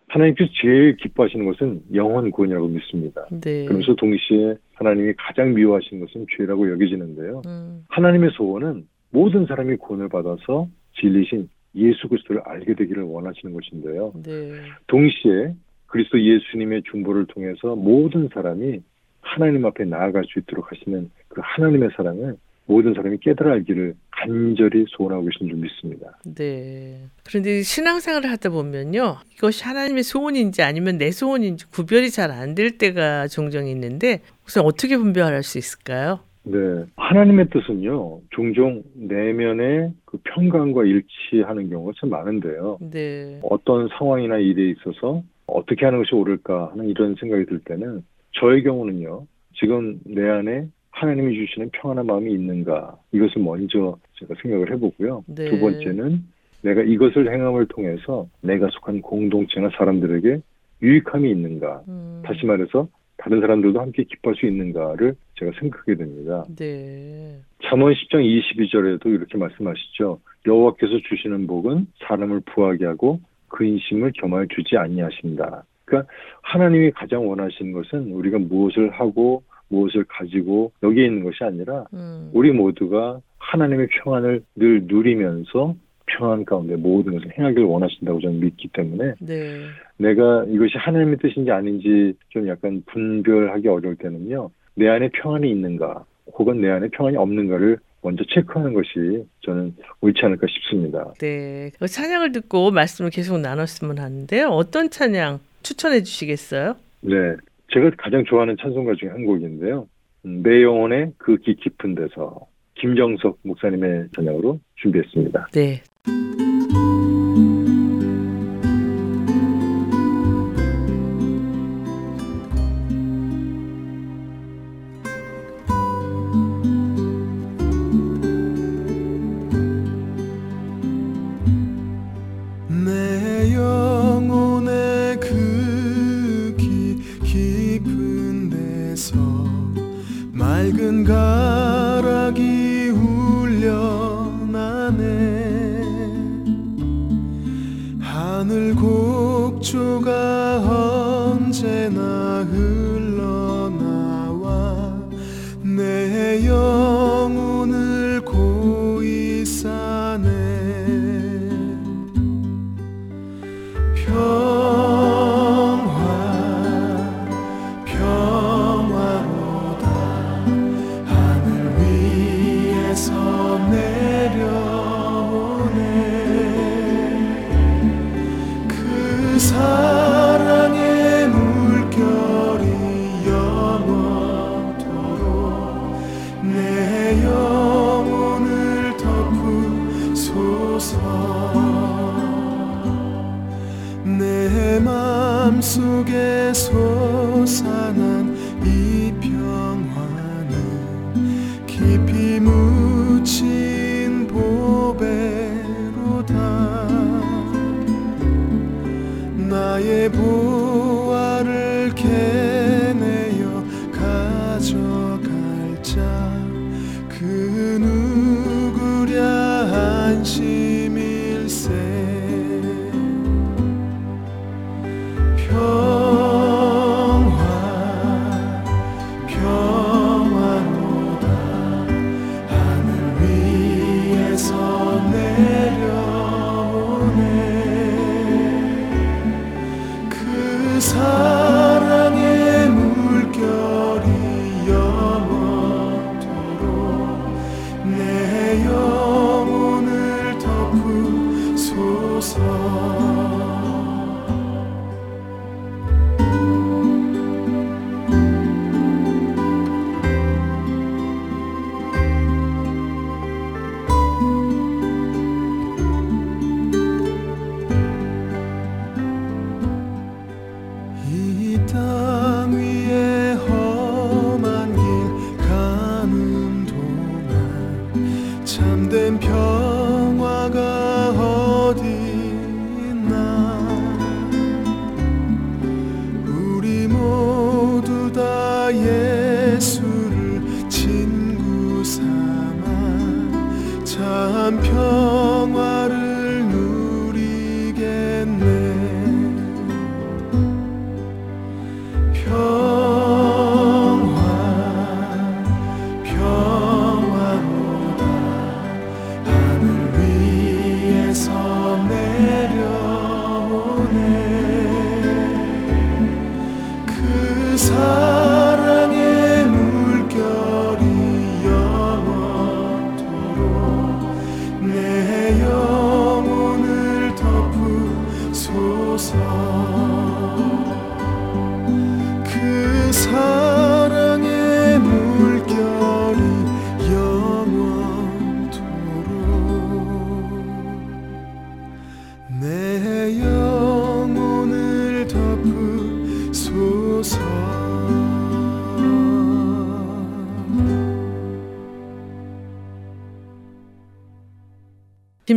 하나님께서 0.07 0.51
제일 0.61 0.97
기뻐하시는 0.97 1.45
것은 1.45 1.83
영혼 1.93 2.31
구원이라고 2.31 2.67
믿습니다. 2.67 3.25
네. 3.31 3.65
그러면서 3.65 3.95
동시에 3.95 4.55
하나님이 4.73 5.13
가장 5.17 5.53
미워하시는 5.53 6.05
것은 6.05 6.25
죄라고 6.35 6.69
여겨지는데요. 6.71 7.41
음, 7.45 7.85
하나님의 7.89 8.31
소원은 8.33 8.87
모든 9.11 9.45
사람이 9.45 9.77
구원을 9.77 10.09
받아서 10.09 10.67
진리신 10.99 11.49
예수 11.75 12.09
그리스도를 12.09 12.41
알게 12.43 12.75
되기를 12.75 13.03
원하시는 13.03 13.53
것인데요. 13.53 14.11
네. 14.23 14.51
동시에 14.87 15.55
그리스도 15.87 16.21
예수님의 16.21 16.83
중보를 16.91 17.27
통해서 17.27 17.75
모든 17.75 18.29
사람이 18.33 18.81
하나님 19.21 19.65
앞에 19.65 19.85
나아갈 19.85 20.23
수 20.25 20.39
있도록 20.39 20.71
하시는 20.71 21.09
그 21.29 21.41
하나님의 21.43 21.89
사랑을 21.95 22.35
모든 22.71 22.93
사람이 22.93 23.17
깨달아 23.19 23.51
알기를 23.51 23.95
간절히 24.11 24.85
소원하고 24.87 25.25
계신 25.25 25.49
줄 25.49 25.57
믿습니다. 25.57 26.17
네. 26.23 27.01
그런데 27.25 27.61
신앙생활을 27.63 28.29
하다 28.31 28.49
보면요. 28.49 29.17
이것이 29.33 29.65
하나님의 29.65 30.03
소원인지 30.03 30.61
아니면 30.61 30.97
내 30.97 31.11
소원인지 31.11 31.69
구별이 31.69 32.09
잘 32.11 32.31
안 32.31 32.55
될 32.55 32.77
때가 32.77 33.27
종종 33.27 33.67
있는데 33.67 34.21
우선 34.47 34.65
어떻게 34.65 34.95
분별할 34.97 35.43
수 35.43 35.57
있을까요? 35.57 36.19
네. 36.43 36.57
하나님의 36.95 37.49
뜻은요, 37.49 38.21
종종 38.31 38.83
내면의 38.95 39.91
그 40.05 40.17
평강과 40.23 40.85
일치하는 40.85 41.69
경우가 41.69 41.91
참 41.99 42.09
많은데요. 42.09 42.77
네. 42.91 43.39
어떤 43.43 43.89
상황이나 43.97 44.37
일에 44.37 44.71
있어서 44.71 45.23
어떻게 45.45 45.83
하는 45.85 45.99
것이 45.99 46.15
옳을까 46.15 46.71
하는 46.71 46.87
이런 46.87 47.15
생각이 47.19 47.45
들 47.45 47.59
때는 47.59 48.03
저의 48.39 48.63
경우는요, 48.63 49.25
지금 49.59 49.99
내 50.05 50.27
안에 50.29 50.67
하나님이 50.91 51.35
주시는 51.35 51.69
평안한 51.73 52.05
마음이 52.05 52.31
있는가 52.31 52.97
이것을 53.11 53.41
먼저 53.41 53.97
제가 54.19 54.35
생각을 54.41 54.71
해보고요. 54.73 55.23
네. 55.27 55.49
두 55.49 55.59
번째는 55.59 56.23
내가 56.61 56.81
이것을 56.81 57.33
행함을 57.33 57.67
통해서 57.67 58.27
내가 58.41 58.67
속한 58.71 59.01
공동체나 59.01 59.69
사람들에게 59.77 60.41
유익함이 60.81 61.29
있는가. 61.29 61.81
음, 61.87 62.21
다시 62.25 62.45
말해서 62.45 62.87
다른 63.17 63.39
사람들도 63.39 63.79
함께 63.79 64.03
기뻐할 64.03 64.35
수 64.35 64.47
있는가를 64.47 65.15
제가 65.35 65.51
생각하게 65.59 65.95
됩니다. 65.95 66.43
네. 66.55 67.39
잠언 67.63 67.93
10장 67.93 68.23
22절에도 68.23 69.05
이렇게 69.07 69.37
말씀하시죠. 69.37 70.19
여호와께서 70.47 70.99
주시는 71.07 71.47
복은 71.47 71.87
사람을 71.99 72.41
부하게 72.41 72.85
하고 72.85 73.19
근심을 73.49 74.13
겸하여 74.15 74.45
주지 74.49 74.77
아니하신다. 74.77 75.63
그러니까 75.85 76.11
하나님이 76.41 76.91
가장 76.91 77.27
원하시는 77.27 77.73
것은 77.73 78.11
우리가 78.11 78.39
무엇을 78.39 78.89
하고 78.91 79.43
무엇을 79.71 80.03
가지고 80.07 80.71
여기에 80.83 81.05
있는 81.05 81.23
것이 81.23 81.43
아니라 81.43 81.85
음, 81.93 82.29
우리 82.33 82.51
모두가 82.51 83.19
하나님의 83.39 83.87
평안을 84.03 84.43
늘 84.55 84.83
누리면서 84.85 85.75
평안 86.05 86.45
가운데 86.45 86.75
모든 86.75 87.13
것을 87.13 87.31
행하기를 87.37 87.63
원하신다고 87.63 88.19
저는 88.19 88.39
믿기 88.41 88.67
때문에 88.73 89.15
네. 89.19 89.61
내가 89.97 90.45
이것이 90.45 90.73
하나님의 90.77 91.17
뜻인지 91.17 91.51
아닌지 91.51 92.13
좀 92.29 92.47
약간 92.47 92.83
분별하기 92.87 93.67
어려울 93.67 93.95
때는요. 93.95 94.49
내 94.75 94.89
안에 94.89 95.09
평안이 95.09 95.49
있는가 95.49 96.03
혹은 96.33 96.61
내 96.61 96.69
안에 96.69 96.89
평안이 96.89 97.17
없는가를 97.17 97.77
먼저 98.01 98.23
체크하는 98.29 98.73
것이 98.73 99.25
저는 99.41 99.75
옳지 100.01 100.25
않을까 100.25 100.47
싶습니다. 100.49 101.13
네. 101.19 101.71
그 101.79 101.87
찬양을 101.87 102.31
듣고 102.31 102.71
말씀을 102.71 103.11
계속 103.11 103.39
나눴으면 103.39 103.99
하는데요. 103.99 104.47
어떤 104.47 104.89
찬양 104.89 105.39
추천해 105.61 106.01
주시겠어요? 106.03 106.75
네. 107.01 107.35
제가 107.73 107.91
가장 107.97 108.23
좋아하는 108.25 108.55
찬송가 108.59 108.93
중에 108.95 109.09
한 109.09 109.25
곡인데요. 109.25 109.87
음, 110.25 110.43
내 110.43 110.61
영혼의 110.63 111.13
그 111.17 111.37
기 111.37 111.55
깊은 111.55 111.95
데서 111.95 112.39
김정석 112.75 113.39
목사님의 113.43 114.07
찬양으로 114.15 114.59
준비했습니다. 114.75 115.47
네. 115.53 115.81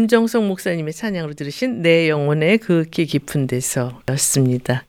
김정성 0.05 0.49
목사님의 0.49 0.93
찬양으로 0.93 1.33
들으신 1.33 1.81
내 1.81 2.11
영혼의 2.11 2.59
그윽히 2.59 3.07
깊은 3.07 3.47
데서였습니다. 3.47 4.85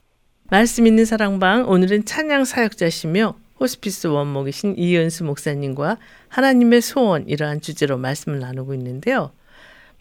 말씀 0.52 0.86
있는 0.86 1.06
사랑방 1.06 1.70
오늘은 1.70 2.04
찬양 2.04 2.44
사역자시며 2.44 3.34
호스피스 3.58 4.08
원목이신 4.08 4.76
이은수 4.78 5.24
목사님과 5.24 6.00
하나님의 6.28 6.82
소원 6.82 7.30
이러한 7.30 7.62
주제로 7.62 7.98
말씀을 7.98 8.40
나누고 8.40 8.74
있는데요. 8.74 9.32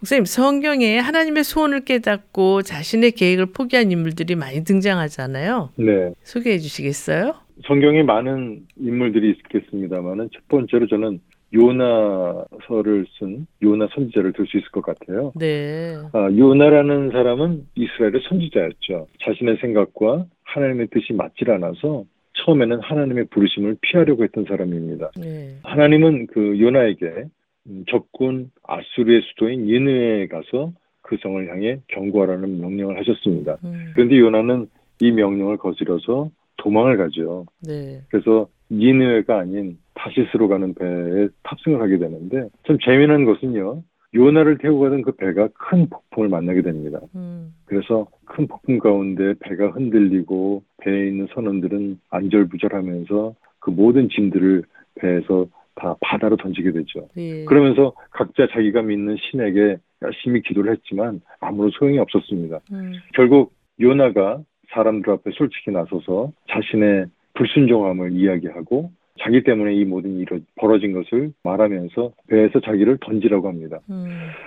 목사님 0.01 0.25
성경에 0.25 0.99
하나님의 0.99 1.45
소원을 1.45 1.85
깨닫고 1.85 2.63
자신의 2.63 3.13
계획을 3.13 3.47
포기한 3.53 3.93
인물들이 3.93 4.35
많이 4.35 4.65
등장하잖아요. 4.65 5.71
네. 5.77 6.13
소개해 6.25 6.59
주시겠어요? 6.59 7.37
성경에 7.69 8.03
많은 8.03 8.67
인물들이 8.81 9.31
있겠습니다만은 9.31 10.31
첫 10.35 10.49
번째로 10.49 10.89
저는 10.89 11.21
요나서를 11.55 13.07
쓴 13.19 13.47
요나 13.63 13.89
선지자를 13.95 14.33
들 14.33 14.47
수 14.47 14.59
있을 14.59 14.69
것 14.71 14.83
같아요. 14.83 15.33
네. 15.37 15.95
아, 16.13 16.29
요나라는 16.37 17.11
사람은 17.11 17.67
이스라엘의 17.77 18.23
선지자였죠. 18.29 19.07
자신의 19.25 19.59
생각과 19.61 20.27
하나님의 20.43 20.89
뜻이 20.89 21.13
맞질 21.13 21.51
않아서 21.53 22.05
처음에는 22.45 22.81
하나님의 22.81 23.27
부르심을 23.31 23.77
피하려고 23.81 24.25
했던 24.25 24.45
사람입니다. 24.47 25.13
네. 25.17 25.57
하나님은 25.63 26.27
그 26.27 26.61
요나에게 26.61 27.25
음, 27.69 27.85
적군 27.89 28.51
아수르의 28.65 29.23
수도인 29.23 29.65
니느웨에 29.67 30.27
가서 30.27 30.73
그 31.01 31.17
성을 31.23 31.49
향해 31.49 31.79
경고하라는 31.89 32.61
명령을 32.61 32.99
하셨습니다. 32.99 33.59
음, 33.65 33.93
그런데 33.95 34.19
요나는 34.19 34.67
이 35.01 35.11
명령을 35.13 35.57
거스려서 35.59 36.31
도망을 36.57 36.97
가죠. 36.97 37.47
네. 37.67 38.01
그래서 38.11 38.49
니느웨가 38.71 39.39
아닌 39.39 39.79
다시스로 39.95 40.49
가는 40.49 40.75
배에 40.75 41.29
탑승을 41.43 41.81
하게 41.81 41.99
되는데 41.99 42.49
참 42.67 42.79
재미난 42.85 43.25
것은요. 43.25 43.83
요나를 44.15 44.59
태우고 44.59 44.81
가던 44.81 45.03
그 45.03 45.13
배가 45.13 45.49
큰 45.55 45.89
폭풍을 45.89 46.29
만나게 46.29 46.63
됩니다. 46.63 47.01
음, 47.17 47.53
그래서 47.65 48.07
큰 48.25 48.47
폭풍 48.47 48.79
가운데 48.79 49.35
배가 49.41 49.71
흔들리고 49.71 50.63
배에 50.79 51.09
있는 51.09 51.27
선원들은 51.35 51.99
안절부절하면서 52.11 53.35
그 53.59 53.71
모든 53.71 54.09
짐들을 54.09 54.63
배에서 54.97 55.47
다 55.75 55.97
바다로 56.01 56.37
던지게 56.37 56.71
되죠. 56.71 57.09
예. 57.17 57.45
그러면서 57.45 57.93
각자 58.11 58.47
자기가 58.53 58.83
믿는 58.83 59.17
신에게 59.19 59.79
열심히 60.03 60.43
기도를 60.43 60.73
했지만 60.73 61.21
아무런 61.41 61.71
소용이 61.73 61.99
없었습니다. 61.99 62.61
음, 62.73 62.93
결국 63.15 63.53
요나가 63.81 64.41
사람들 64.71 65.13
앞에 65.13 65.31
솔직히 65.35 65.73
나서서 65.73 66.31
자신의 66.51 67.07
불순종함을 67.35 68.13
이야기하고 68.13 68.93
자기 69.21 69.43
때문에 69.43 69.75
이 69.75 69.85
모든 69.85 70.19
일이 70.19 70.43
벌어진 70.57 70.93
것을 70.93 71.33
말하면서 71.45 72.13
배에서 72.29 72.61
자기를 72.61 72.99
던지라고 73.01 73.49
합니다. 73.49 73.79
음, 73.91 74.07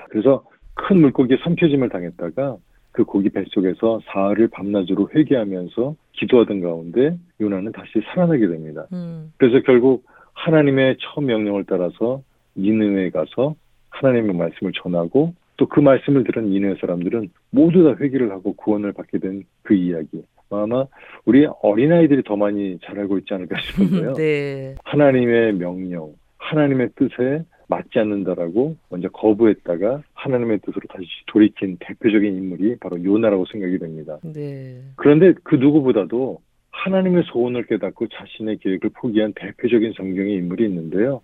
그래서 0.10 0.44
큰 0.74 1.00
물고기에 1.02 1.38
삼켜짐을 1.44 1.90
당했다가 1.90 2.58
그 2.92 3.04
고기 3.06 3.30
뱃속에서 3.30 4.02
사흘을 4.06 4.50
밤낮으로 4.50 5.10
회개하면서 5.16 5.96
기도하던 6.14 6.62
가운데 6.62 7.18
요나는 7.40 7.72
다시 7.72 8.02
살아나게 8.08 8.48
됩니다. 8.48 8.88
음, 8.92 9.32
그래서 9.38 9.62
결국 9.66 10.06
하나님의 10.34 10.98
처음 11.00 11.28
명령을 11.28 11.66
따라서 11.68 12.22
니느웨에 12.58 13.10
가서 13.12 13.56
하나님의 13.90 14.36
말씀을 14.36 14.72
전하고 14.74 15.34
또 15.58 15.66
그 15.68 15.80
말씀을 15.80 16.24
들은 16.24 16.50
니느웨 16.52 16.76
사람들은 16.80 17.30
모두 17.50 17.84
다 17.84 17.96
회개를 18.00 18.32
하고 18.32 18.54
구원을 18.54 18.94
받게 18.94 19.18
된 19.20 19.44
그 19.64 19.74
이야기. 19.74 20.24
아마 20.50 20.86
우리 21.26 21.46
어린아이들이 21.62 22.24
더 22.24 22.36
많이 22.36 22.80
잘 22.84 23.00
알고 23.00 23.18
있지 23.20 23.34
않을까 23.34 23.60
싶은데요. 23.60 24.14
네. 24.16 24.76
하나님의 24.84 25.54
명령, 25.54 26.14
하나님의 26.38 26.90
뜻에 26.96 27.44
맞지 27.68 28.00
않는다라고 28.00 28.78
먼저 28.90 29.10
거부했다가 29.10 30.02
하나님의 30.14 30.60
뜻으로 30.60 30.82
다시 30.90 31.06
돌이킨 31.28 31.78
대표적인 31.80 32.36
인물이 32.36 32.78
바로 32.80 33.04
요나라고 33.04 33.46
생각이 33.52 33.78
됩니다. 33.80 34.18
네. 34.24 34.82
그런데 34.96 35.34
그 35.44 35.56
누구보다도 35.56 36.40
하나님의 36.72 37.24
소원을 37.28 37.66
깨닫고 37.66 38.08
자신의 38.08 38.60
계획을 38.60 38.92
포기한 38.96 39.34
대표적인 39.36 39.94
성경의 39.98 40.36
인물이 40.36 40.64
있는데요. 40.66 41.22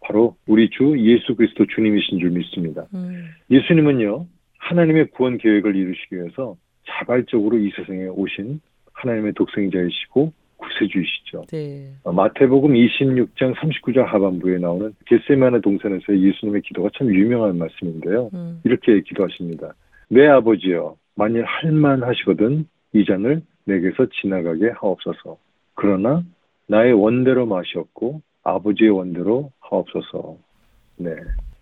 바로 0.00 0.36
우리 0.46 0.68
주 0.70 0.94
예수 0.98 1.34
그리스도 1.34 1.66
주님이신 1.66 2.18
줄 2.18 2.30
믿습니다. 2.30 2.86
음, 2.94 3.28
예수님은요, 3.50 4.26
하나님의 4.58 5.08
구원 5.10 5.38
계획을 5.38 5.74
이루시기 5.74 6.16
위해서 6.16 6.56
자발적으로 6.88 7.58
이 7.58 7.70
세상에 7.70 8.06
오신 8.06 8.60
하나님의 8.92 9.32
독생자이시고 9.34 10.32
구세주이시죠. 10.56 11.42
네. 11.52 11.92
어, 12.04 12.12
마태복음 12.12 12.72
26장 12.72 13.54
39절 13.54 14.04
하반부에 14.04 14.58
나오는 14.58 14.94
겟세마네 15.06 15.60
동산에서의 15.60 16.22
예수님의 16.22 16.62
기도가 16.62 16.88
참 16.96 17.12
유명한 17.14 17.58
말씀인데요. 17.58 18.30
음, 18.34 18.60
이렇게 18.64 19.00
기도하십니다. 19.02 19.74
내 20.08 20.26
아버지여, 20.26 20.96
만일 21.14 21.44
할만 21.44 22.02
하시거든 22.02 22.66
이 22.94 23.04
잔을 23.04 23.42
내게서 23.64 24.06
지나가게 24.20 24.70
하옵소서. 24.76 25.36
그러나 25.74 26.22
나의 26.68 26.92
원대로 26.92 27.46
마시옵고 27.46 28.22
아버지의 28.42 28.90
원대로 28.90 29.50
하옵소서. 29.60 30.36
네. 30.98 31.10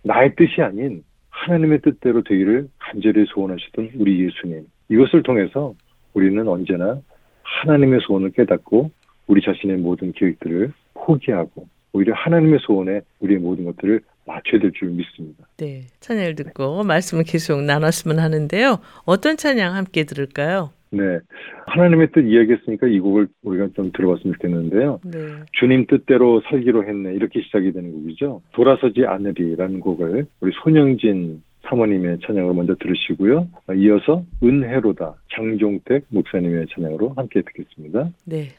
나의 0.02 0.34
뜻이 0.36 0.60
아닌 0.62 1.02
하나님의 1.30 1.80
뜻대로 1.80 2.22
되기를 2.22 2.68
간절히 2.78 3.24
소원하시던 3.26 3.92
우리 3.98 4.24
예수님. 4.24 4.66
이것을 4.88 5.22
통해서 5.22 5.74
우리는 6.12 6.46
언제나 6.46 6.98
하나님의 7.42 8.00
소원을 8.06 8.30
깨닫고 8.30 8.90
우리 9.26 9.40
자신의 9.42 9.78
모든 9.78 10.12
계획들을 10.12 10.72
포기하고 10.94 11.66
오히려 11.92 12.14
하나님의 12.14 12.58
소원에 12.62 13.00
우리의 13.20 13.40
모든 13.40 13.64
것들을 13.64 14.00
맞춰야 14.26 14.60
될 14.60 14.72
줄 14.72 14.88
믿습니다. 14.90 15.46
네. 15.58 15.82
찬양을 16.00 16.34
듣고 16.34 16.82
말씀을 16.82 17.24
계속 17.24 17.62
나눴으면 17.62 18.18
하는데요. 18.18 18.78
어떤 19.04 19.36
찬양 19.36 19.74
함께 19.74 20.04
들을까요? 20.04 20.70
네. 20.90 21.18
하나님의 21.66 22.10
뜻 22.12 22.20
이야기했으니까 22.20 22.86
이 22.86 23.00
곡을 23.00 23.28
우리가 23.42 23.68
좀 23.74 23.90
들어봤으면 23.92 24.34
좋겠는데요. 24.34 25.00
네. 25.04 25.18
주님 25.52 25.86
뜻대로 25.86 26.40
살기로 26.48 26.84
했네. 26.84 27.14
이렇게 27.14 27.42
시작이 27.42 27.72
되는 27.72 27.92
곡이죠. 27.92 28.42
돌아서지 28.52 29.04
않으리라는 29.06 29.80
곡을 29.80 30.26
우리 30.40 30.52
손영진 30.62 31.42
사모님의 31.68 32.18
찬양으로 32.26 32.54
먼저 32.54 32.74
들으시고요. 32.74 33.48
이어서 33.76 34.24
은혜로다 34.42 35.14
장종택 35.34 36.06
목사님의 36.08 36.66
찬양으로 36.74 37.14
함께 37.16 37.42
듣겠습니다. 37.42 38.10
네. 38.24 38.50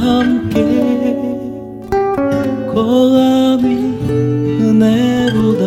함께 0.00 0.64
거함이 2.72 3.66
은혜로다. 4.60 5.64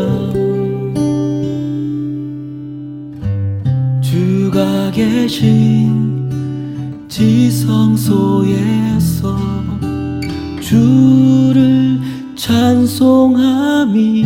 주가 4.02 4.90
계신 4.92 6.28
지성소에서 7.08 8.54
주를 10.62 12.00
찬송함이 12.36 14.24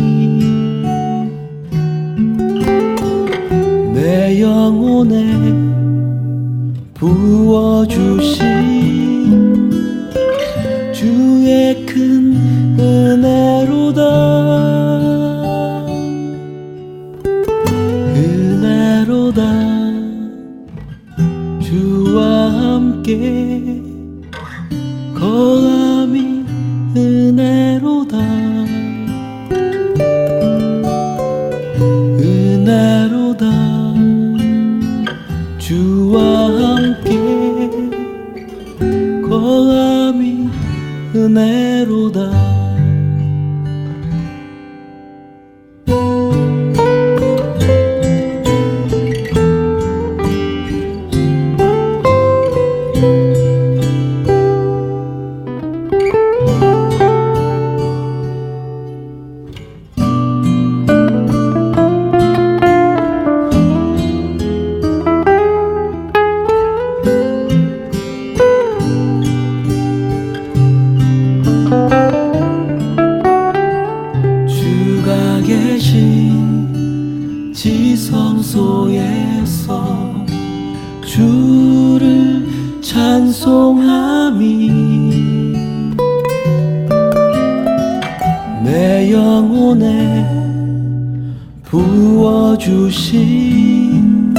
주신 92.68 94.34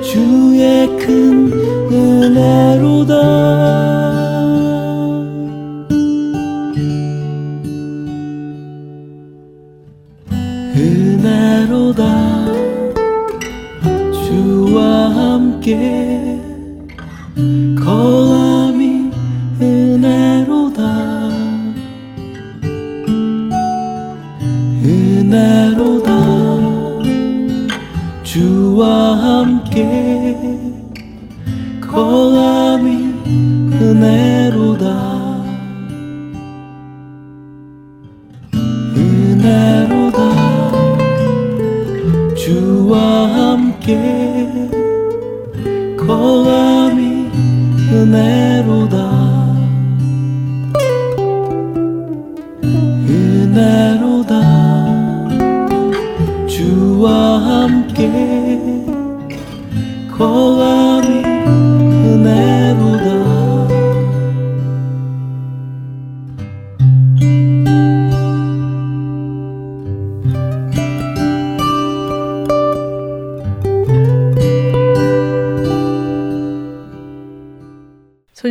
주의 0.00 0.86
큰 0.96 1.52
은혜로다 1.90 3.39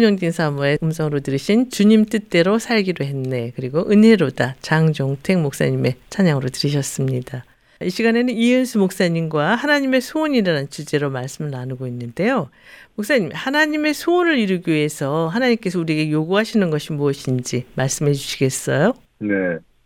손영진 0.10 0.32
사모의 0.32 0.80
음성으로 0.82 1.20
들으신 1.20 1.70
주님 1.70 2.06
뜻대로 2.06 2.58
살기로 2.58 3.06
했네. 3.06 3.52
그리고 3.56 3.88
은혜로다 3.90 4.56
장종택 4.60 5.40
목사님의 5.40 5.94
찬양으로 6.10 6.50
들으셨습니다. 6.50 7.44
이 7.84 7.90
시간에는 7.90 8.34
이은수 8.34 8.80
목사님과 8.80 9.56
하나님의 9.56 10.02
소원이라는 10.02 10.70
주제로 10.70 11.12
말씀을 11.12 11.52
나누고 11.52 11.86
있는데요. 11.88 12.50
목사님, 12.96 13.30
하나님의 13.34 13.94
소원을 13.94 14.40
이루기 14.40 14.72
위해서 14.72 15.28
하나님께서 15.28 15.80
우리에게 15.80 16.12
요구하시는 16.12 16.70
것이 16.72 16.94
무엇인지 16.94 17.66
말씀해 17.76 18.14
주시겠어요? 18.14 18.94
네. 19.20 19.28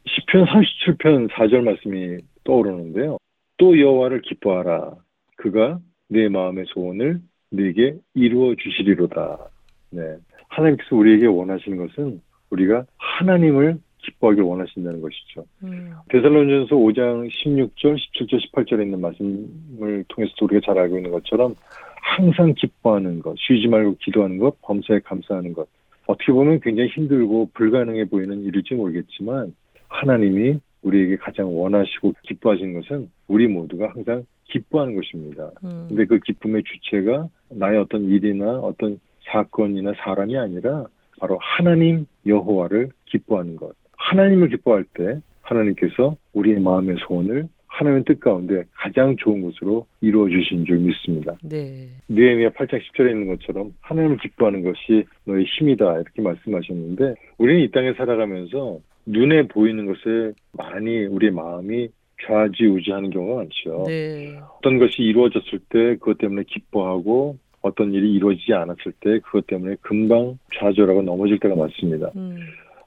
시편 0.07 0.45
37편 0.45 1.31
4절 1.31 1.61
말씀이 1.63 2.17
떠오르는데요. 2.45 3.17
또 3.57 3.77
여호와를 3.77 4.21
기뻐하라. 4.21 4.95
그가 5.37 5.79
내 6.07 6.29
마음의 6.29 6.65
소원을 6.73 7.19
네게 7.51 7.95
이루어 8.15 8.55
주시리로다. 8.55 9.49
네. 9.93 10.17
하나님께서 10.49 10.95
우리에게 10.95 11.27
원하시는 11.27 11.77
것은 11.77 12.21
우리가 12.49 12.85
하나님을 12.97 13.79
기뻐하길 14.03 14.43
원하신다는 14.43 15.01
것이죠. 15.01 15.45
음, 15.63 15.93
데살로니전서 16.09 16.75
5장 16.75 17.29
16절, 17.29 17.97
17절, 17.97 18.51
18절에 18.51 18.83
있는 18.83 18.99
말씀을 19.01 20.03
통해서 20.09 20.33
우리가 20.41 20.61
잘 20.65 20.77
알고 20.77 20.97
있는 20.97 21.11
것처럼 21.11 21.55
항상 22.01 22.53
기뻐하는 22.53 23.21
것, 23.21 23.35
쉬지 23.39 23.67
말고 23.67 23.95
기도하는 24.01 24.37
것, 24.37 24.61
범사에 24.61 24.99
감사하는 24.99 25.53
것. 25.53 25.67
어떻게 26.05 26.33
보면 26.33 26.59
굉장히 26.59 26.89
힘들고 26.89 27.51
불가능해 27.53 28.05
보이는 28.05 28.41
일일지 28.43 28.75
모르겠지만 28.75 29.55
하나님이 29.87 30.59
우리에게 30.81 31.15
가장 31.15 31.57
원하시고 31.57 32.13
기뻐하시는 32.23 32.81
것은 32.81 33.09
우리 33.29 33.47
모두가 33.47 33.91
항상 33.93 34.25
기뻐하는 34.45 34.95
것입니다. 34.95 35.49
음, 35.63 35.85
근데 35.87 36.05
그 36.05 36.19
기쁨의 36.19 36.63
주체가 36.63 37.29
나의 37.49 37.79
어떤 37.79 38.03
일이나 38.03 38.59
어떤 38.59 38.99
사건이나 39.25 39.93
사람이 39.97 40.37
아니라 40.37 40.85
바로 41.19 41.37
하나님 41.41 42.05
여호와를 42.25 42.89
기뻐하는 43.05 43.55
것. 43.55 43.73
하나님을 43.97 44.49
기뻐할 44.49 44.83
때 44.93 45.19
하나님께서 45.41 46.15
우리의 46.33 46.59
마음의 46.59 46.97
소원을 47.07 47.47
하나님의 47.67 48.03
뜻 48.05 48.19
가운데 48.19 48.63
가장 48.73 49.15
좋은 49.17 49.41
것으로 49.41 49.87
이루어 50.01 50.29
주신 50.29 50.65
줄 50.65 50.77
믿습니다. 50.77 51.35
네. 51.41 51.87
느헤미야 52.07 52.49
8장 52.49 52.79
10절에 52.79 53.09
있는 53.09 53.27
것처럼 53.27 53.73
하나님을 53.81 54.17
기뻐하는 54.17 54.63
것이 54.63 55.05
너의 55.25 55.45
힘이다 55.45 55.93
이렇게 55.93 56.21
말씀하셨는데 56.21 57.15
우리는 57.39 57.61
이 57.61 57.71
땅에 57.71 57.93
살아가면서 57.93 58.79
눈에 59.05 59.47
보이는 59.47 59.85
것에 59.85 60.33
많이 60.51 61.05
우리의 61.05 61.31
마음이 61.31 61.89
좌지우지하는 62.25 63.09
경우가 63.09 63.43
많죠. 63.43 63.85
네. 63.87 64.39
어떤 64.59 64.77
것이 64.77 65.01
이루어졌을 65.01 65.59
때 65.69 65.95
그것 65.95 66.19
때문에 66.19 66.43
기뻐하고 66.47 67.37
어떤 67.63 67.93
일이 67.93 68.13
이루어지지 68.13 68.53
않았을 68.53 68.91
때 68.99 69.19
그것 69.19 69.47
때문에 69.47 69.77
금방 69.81 70.37
좌절하고 70.59 71.01
넘어질 71.01 71.39
때가 71.39 71.55
많습니다. 71.55 72.11
음. 72.15 72.37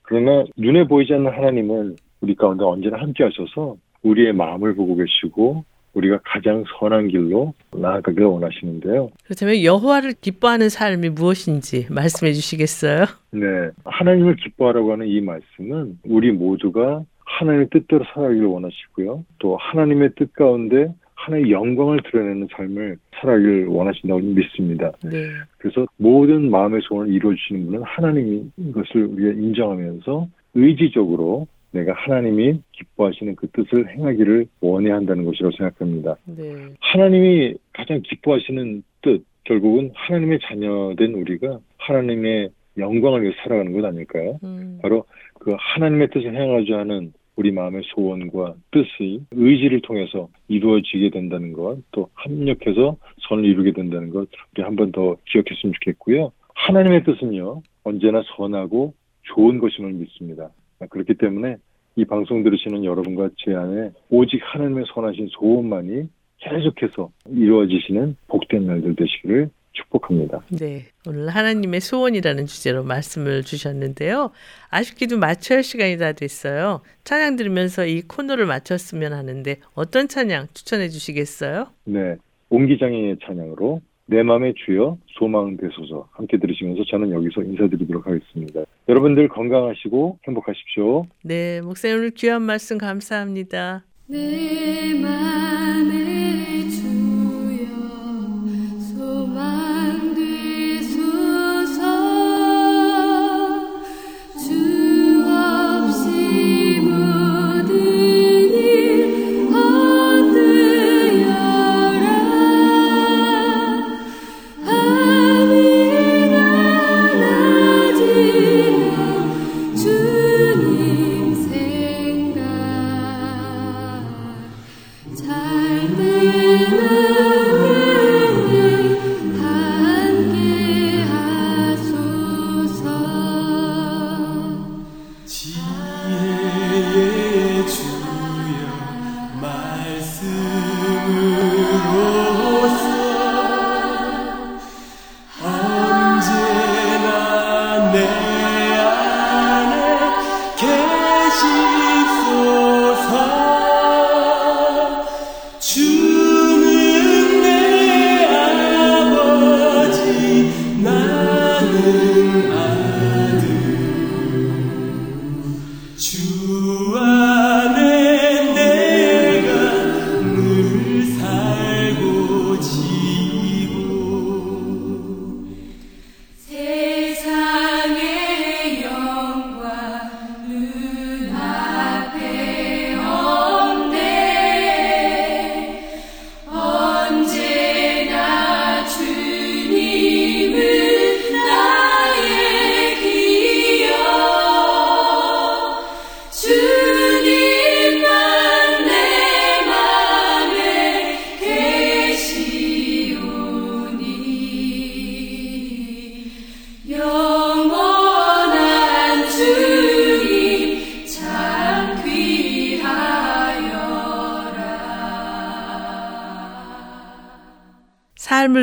그러나 0.02 0.44
눈에 0.56 0.84
보이지 0.84 1.12
않는 1.14 1.32
하나님은 1.32 1.96
우리 2.20 2.34
가운데 2.36 2.62
언제나 2.64 2.98
함께 2.98 3.24
하셔서 3.24 3.76
우리의 4.02 4.32
마음을 4.32 4.74
보고 4.74 4.94
계시고 4.94 5.64
우리가 5.94 6.20
가장 6.24 6.62
선한 6.78 7.08
길로 7.08 7.54
나아가길 7.74 8.22
원하시는데요. 8.22 9.10
그렇다면 9.24 9.62
여호와를 9.62 10.12
기뻐하는 10.20 10.68
삶이 10.68 11.08
무엇인지 11.08 11.86
말씀해 11.90 12.34
주시겠어요? 12.34 13.06
네. 13.30 13.40
하나님을 13.84 14.36
기뻐하라고 14.36 14.92
하는 14.92 15.08
이 15.08 15.22
말씀은 15.22 15.98
우리 16.04 16.32
모두가 16.32 17.02
하나님의 17.24 17.68
뜻대로 17.70 18.04
살아가기를 18.12 18.46
원하시고요. 18.46 19.24
또 19.38 19.56
하나님의 19.56 20.10
뜻 20.16 20.32
가운데 20.34 20.92
하나님의 21.16 21.50
영광을 21.50 22.00
드러내는 22.04 22.48
삶을 22.52 22.96
살아가기를 23.20 23.66
원하신다고 23.66 24.20
믿습니다. 24.20 24.92
네. 25.02 25.28
그래서 25.58 25.86
모든 25.96 26.50
마음의 26.50 26.80
소원을 26.82 27.12
이루어주시는 27.12 27.66
분은 27.66 27.82
하나님인 27.82 28.52
것을 28.72 29.04
우리가 29.04 29.30
인정하면서 29.32 30.28
의지적으로 30.54 31.46
내가 31.72 31.92
하나님이 31.94 32.60
기뻐하시는 32.72 33.34
그 33.36 33.48
뜻을 33.48 33.88
행하기를 33.90 34.46
원해야 34.60 34.94
한다는 34.94 35.24
것이라고 35.24 35.54
생각합니다. 35.56 36.16
네. 36.24 36.74
하나님이 36.80 37.54
가장 37.72 38.00
기뻐하시는 38.02 38.82
뜻, 39.02 39.24
결국은 39.44 39.90
하나님의 39.94 40.40
자녀된 40.42 41.14
우리가 41.14 41.58
하나님의 41.78 42.50
영광을 42.78 43.22
위해 43.22 43.32
살아가는 43.42 43.72
것 43.72 43.84
아닐까요? 43.84 44.38
음. 44.44 44.78
바로 44.82 45.04
그 45.40 45.54
하나님의 45.58 46.08
뜻을 46.08 46.34
행하고자 46.34 46.78
하는 46.78 47.12
우리 47.36 47.52
마음의 47.52 47.82
소원과 47.94 48.54
뜻이 48.70 49.20
의지를 49.30 49.80
통해서 49.82 50.28
이루어지게 50.48 51.10
된다는 51.10 51.52
것, 51.52 51.78
또 51.92 52.08
합력해서 52.14 52.96
선을 53.28 53.44
이루게 53.44 53.72
된다는 53.72 54.10
것, 54.10 54.28
우리 54.56 54.62
한 54.62 54.74
번 54.76 54.90
더 54.92 55.16
기억했으면 55.26 55.74
좋겠고요. 55.74 56.32
하나님의 56.54 57.04
뜻은요, 57.04 57.62
언제나 57.84 58.22
선하고 58.36 58.94
좋은 59.22 59.58
것임을 59.58 59.92
믿습니다. 59.92 60.48
그렇기 60.90 61.14
때문에 61.14 61.56
이 61.96 62.04
방송 62.04 62.42
들으시는 62.42 62.84
여러분과 62.84 63.30
제 63.36 63.54
안에 63.54 63.90
오직 64.10 64.40
하나님의 64.42 64.84
선하신 64.94 65.28
소원만이 65.30 66.08
계속해서 66.38 67.10
이루어지시는 67.30 68.16
복된 68.28 68.66
날들 68.66 68.94
되시기를 68.96 69.48
축복합니다. 69.76 70.42
네. 70.50 70.86
오늘 71.06 71.28
하나님의 71.28 71.80
소원이라는 71.80 72.46
주제로 72.46 72.82
말씀을 72.82 73.42
주셨는데요. 73.44 74.30
아쉽게도 74.70 75.18
마쳐야 75.18 75.58
할 75.58 75.62
시간이 75.62 75.98
다 75.98 76.12
됐어요. 76.12 76.80
찬양 77.04 77.36
들으면서 77.36 77.86
이 77.86 78.02
코너를 78.02 78.46
마쳤으면 78.46 79.12
하는데 79.12 79.56
어떤 79.74 80.08
찬양 80.08 80.48
추천해 80.54 80.88
주시겠어요? 80.88 81.68
네. 81.84 82.16
옹기장의 82.48 83.18
찬양으로 83.24 83.80
내 84.06 84.22
맘의 84.22 84.54
주여 84.64 84.98
소망 85.18 85.56
되소서 85.56 86.08
함께 86.12 86.38
들으시면서 86.38 86.84
저는 86.88 87.10
여기서 87.10 87.42
인사드리도록 87.42 88.06
하겠습니다. 88.06 88.62
여러분들 88.88 89.28
건강하시고 89.28 90.20
행복하십시오. 90.28 91.06
네, 91.22 91.60
목사님 91.60 91.96
오늘 91.96 92.10
귀한 92.10 92.42
말씀 92.42 92.78
감사합니다. 92.78 93.84
내 94.06 94.94
맘의 94.94 96.55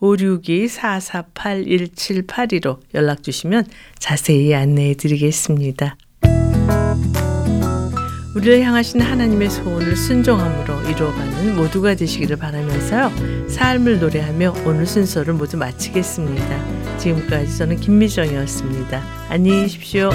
562-448-1782로 0.00 2.78
연락 2.94 3.22
주시면 3.22 3.66
자세히 3.98 4.54
안내해 4.54 4.94
드리겠습니다. 4.94 5.96
우리를 8.34 8.62
향하신 8.62 9.00
하나님의 9.00 9.48
소원을 9.48 9.96
순종함으로 9.96 10.82
이루어가는 10.90 11.56
모두가 11.56 11.94
되시기를 11.94 12.36
바라면서요. 12.36 13.48
삶을 13.48 14.00
노래하며 14.00 14.54
오늘 14.66 14.86
순서를 14.86 15.34
모두 15.34 15.56
마치겠습니다. 15.56 16.98
지금까지 16.98 17.56
저는 17.56 17.76
김미정이었습니다. 17.76 19.02
안녕히 19.28 19.62
계십시오. 19.62 20.10